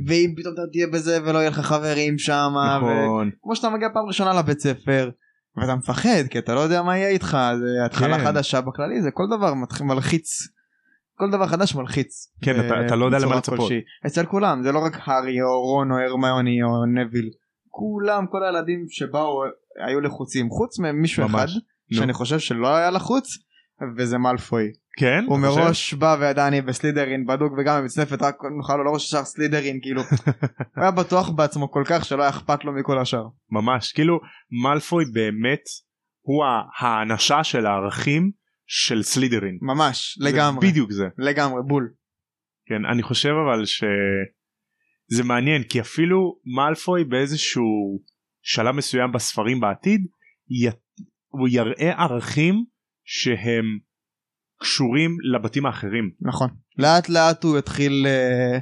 ואם 0.07 0.35
פתאום 0.37 0.55
אתה 0.55 0.63
תהיה 0.73 0.87
בזה 0.87 1.19
ולא 1.23 1.39
יהיה 1.39 1.51
לך 1.51 1.61
חברים 1.61 2.19
שם 2.19 2.53
נכון 2.77 3.31
כמו 3.43 3.57
שאתה 3.57 3.71
מגיע 3.71 3.89
פעם 3.95 4.07
ראשונה 4.07 4.39
לבית 4.39 4.61
ספר 4.61 5.11
ואתה 5.57 5.75
מפחד 5.75 6.25
כי 6.31 6.39
אתה 6.39 6.55
לא 6.55 6.61
יודע 6.61 6.83
מה 6.83 6.97
יהיה 6.99 7.09
איתך 7.09 7.39
זה 7.59 7.85
התחלה 7.85 8.19
כן. 8.19 8.25
חדשה 8.25 8.61
בכללי 8.61 9.03
זה 9.03 9.11
כל 9.11 9.25
דבר 9.37 9.53
מלחיץ. 9.81 10.49
כל 11.17 11.31
דבר 11.31 11.47
חדש 11.47 11.75
מלחיץ. 11.75 12.33
כן, 12.43 12.61
אתה- 12.61 12.75
ב- 12.75 12.85
אתה 12.87 12.97
לא 12.97 13.05
יודע 13.05 13.19
למה 13.19 13.37
לצפות. 13.37 13.71
אצל 14.07 14.27
כולם 14.27 14.63
זה 14.63 14.73
לא 14.73 14.79
רק 14.79 14.93
הארי 15.05 15.43
או 15.43 15.61
רון 15.63 15.91
או 15.93 15.97
הרמיוני 15.99 16.63
או 16.63 16.69
נביל. 16.87 17.31
כולם 17.69 18.27
כל 18.27 18.45
הילדים 18.45 18.85
שבאו 18.89 19.43
היו 19.89 20.01
לחוצים 20.01 20.51
חוץ 20.51 20.79
ממישהו 20.79 21.29
ממש. 21.29 21.51
אחד 21.51 21.59
נו. 21.93 21.99
שאני 21.99 22.13
חושב 22.13 22.39
שלא 22.39 22.77
היה 22.77 22.91
לחוץ 22.91 23.27
וזה 23.99 24.19
מאלפוי. 24.19 24.65
כן 24.99 25.25
הוא? 25.29 25.39
מראש 25.39 25.95
בא 25.95 26.17
וידע 26.21 26.49
אני 26.49 26.61
בסלידרין 26.61 27.27
בדוק 27.27 27.53
וגם 27.59 27.81
במצנפת 27.81 28.23
רק 28.23 28.35
נוכל 28.59 28.77
לו 28.77 28.85
לראש 28.85 29.05
ישר 29.07 29.25
סלידרין 29.25 29.79
כאילו. 29.83 30.03
הוא 30.77 30.83
היה 30.83 30.91
בטוח 30.91 31.31
בעצמו 31.31 31.71
כל 31.71 31.83
כך 31.87 32.05
שלא 32.05 32.23
היה 32.23 32.31
אכפת 32.31 32.65
לו 32.65 32.73
מכל 32.73 32.99
השאר. 32.99 33.25
ממש 33.51 33.93
כאילו 33.93 34.19
מאלפוי 34.63 35.05
באמת 35.13 35.61
הוא 36.21 36.45
ה- 36.45 36.63
האנשה 36.87 37.45
של 37.45 37.67
הערכים 37.67 38.31
של 38.67 39.03
סלידרין. 39.03 39.59
ממש 39.63 40.19
לגמרי 40.21 40.69
בדיוק 40.71 40.93
זה. 40.93 41.05
לגמרי 41.19 41.61
בול. 41.67 41.93
כן 42.67 42.85
אני 42.93 43.03
חושב 43.03 43.29
אבל 43.29 43.65
שזה 43.65 45.25
מעניין 45.25 45.63
כי 45.63 45.81
אפילו 45.81 46.39
מאלפוי 46.57 47.05
באיזשהו 47.05 48.01
שלב 48.43 48.75
מסוים 48.75 49.13
בספרים 49.13 49.61
בעתיד 49.61 50.01
י- 50.51 50.69
הוא 51.29 51.49
יראה 51.51 51.93
ערכים 52.03 52.65
שהם 53.05 53.65
קשורים 54.61 55.17
לבתים 55.33 55.67
האחרים. 55.67 56.11
נכון 56.21 56.49
לאט 56.79 57.09
לאט 57.09 57.45
הוא 57.45 57.59
התחיל 57.59 58.07
אה, 58.07 58.59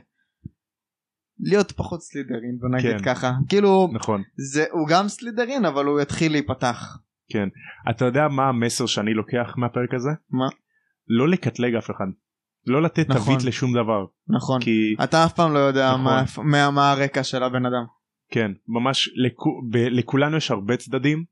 להיות 1.40 1.72
פחות 1.72 2.02
סלידרין 2.02 2.58
בוא 2.60 2.68
נגיד 2.68 2.98
כן. 2.98 3.14
ככה 3.14 3.32
כאילו 3.48 3.88
נכון. 3.92 4.22
זה 4.52 4.64
הוא 4.70 4.88
גם 4.88 5.08
סלידרין 5.08 5.64
אבל 5.64 5.86
הוא 5.86 6.00
התחיל 6.00 6.32
להיפתח. 6.32 6.98
כן. 7.28 7.48
אתה 7.90 8.04
יודע 8.04 8.28
מה 8.28 8.48
המסר 8.48 8.86
שאני 8.86 9.14
לוקח 9.14 9.54
מהפרק 9.56 9.94
הזה? 9.94 10.10
מה? 10.30 10.48
לא 11.08 11.28
לקטלג 11.28 11.74
אף 11.74 11.90
אחד. 11.90 12.04
לא 12.66 12.82
לתת 12.82 13.08
נכון. 13.08 13.22
תווית 13.22 13.44
לשום 13.44 13.72
דבר. 13.72 14.06
נכון. 14.28 14.60
כי 14.60 14.94
אתה 15.04 15.24
אף 15.24 15.32
פעם 15.32 15.52
לא 15.52 15.58
יודע 15.58 15.90
נכון. 15.90 16.04
מה, 16.04 16.24
מה, 16.50 16.70
מה 16.70 16.92
הרקע 16.92 17.24
של 17.24 17.42
הבן 17.42 17.66
אדם. 17.66 17.84
כן 18.30 18.52
ממש 18.68 19.10
לכו, 19.26 19.50
ב, 19.70 19.76
לכולנו 19.76 20.36
יש 20.36 20.50
הרבה 20.50 20.76
צדדים 20.76 21.24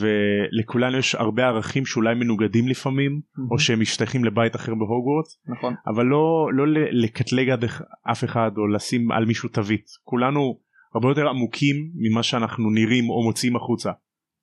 ולכולנו 0.00 0.98
יש 0.98 1.14
הרבה 1.14 1.46
ערכים 1.46 1.86
שאולי 1.86 2.14
מנוגדים 2.14 2.68
לפעמים 2.68 3.20
או 3.50 3.58
שהם 3.58 3.80
משתייכים 3.80 4.24
לבית 4.24 4.56
אחר 4.56 4.74
בהוגוורטס 4.74 5.38
נכון. 5.46 5.74
אבל 5.86 6.06
לא 6.06 6.48
לא 6.52 6.64
לקטלג 6.90 7.48
עד 7.48 7.64
אף 8.12 8.24
אחד 8.24 8.50
או 8.56 8.66
לשים 8.66 9.12
על 9.12 9.24
מישהו 9.24 9.48
תווית 9.48 9.86
כולנו 10.04 10.58
הרבה 10.94 11.08
יותר 11.08 11.28
עמוקים 11.28 11.76
ממה 11.94 12.22
שאנחנו 12.22 12.70
נראים 12.70 13.10
או 13.10 13.24
מוציאים 13.24 13.56
החוצה. 13.56 13.90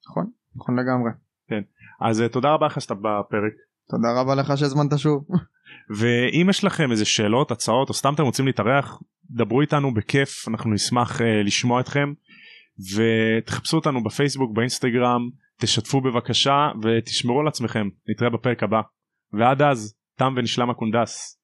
נכון. 0.10 0.26
נכון 0.56 0.80
לגמרי. 0.80 1.12
אז 2.02 2.22
אה, 2.22 2.30
תודה 2.30 2.54
רבה 2.54 2.66
לך 2.66 2.82
שאתה 2.82 2.94
בפרק 2.94 3.54
תודה 3.90 4.22
רבה 4.22 4.36
לך 4.36 4.58
שהזמנת 4.58 5.00
שוב. 5.00 5.28
ואם 5.98 6.48
יש 6.50 6.64
לכם 6.64 6.92
איזה 6.92 7.06
שאלות 7.06 7.52
הצעות 7.52 7.90
או 7.90 7.94
סתם 7.94 8.14
אתם 8.14 8.24
רוצים 8.24 8.46
להתארח 8.46 9.02
דברו 9.32 9.62
איתנו 9.62 9.94
בכיף 9.94 10.48
אנחנו 10.48 10.74
נשמח 10.74 11.22
uh, 11.22 11.24
לשמוע 11.46 11.80
אתכם 11.80 12.14
ותחפשו 12.96 13.78
אותנו 13.78 14.04
בפייסבוק 14.04 14.52
באינסטגרם 14.56 15.30
תשתפו 15.62 16.02
בבקשה 16.02 16.70
ותשמרו 16.82 17.40
על 17.40 17.48
עצמכם 17.48 17.88
נתראה 18.10 18.30
בפרק 18.30 18.64
הבא 18.64 18.82
ועד 19.34 19.62
אז 19.62 19.96
תם 20.18 20.34
ונשלם 20.38 20.70
הקונדס. 20.70 21.42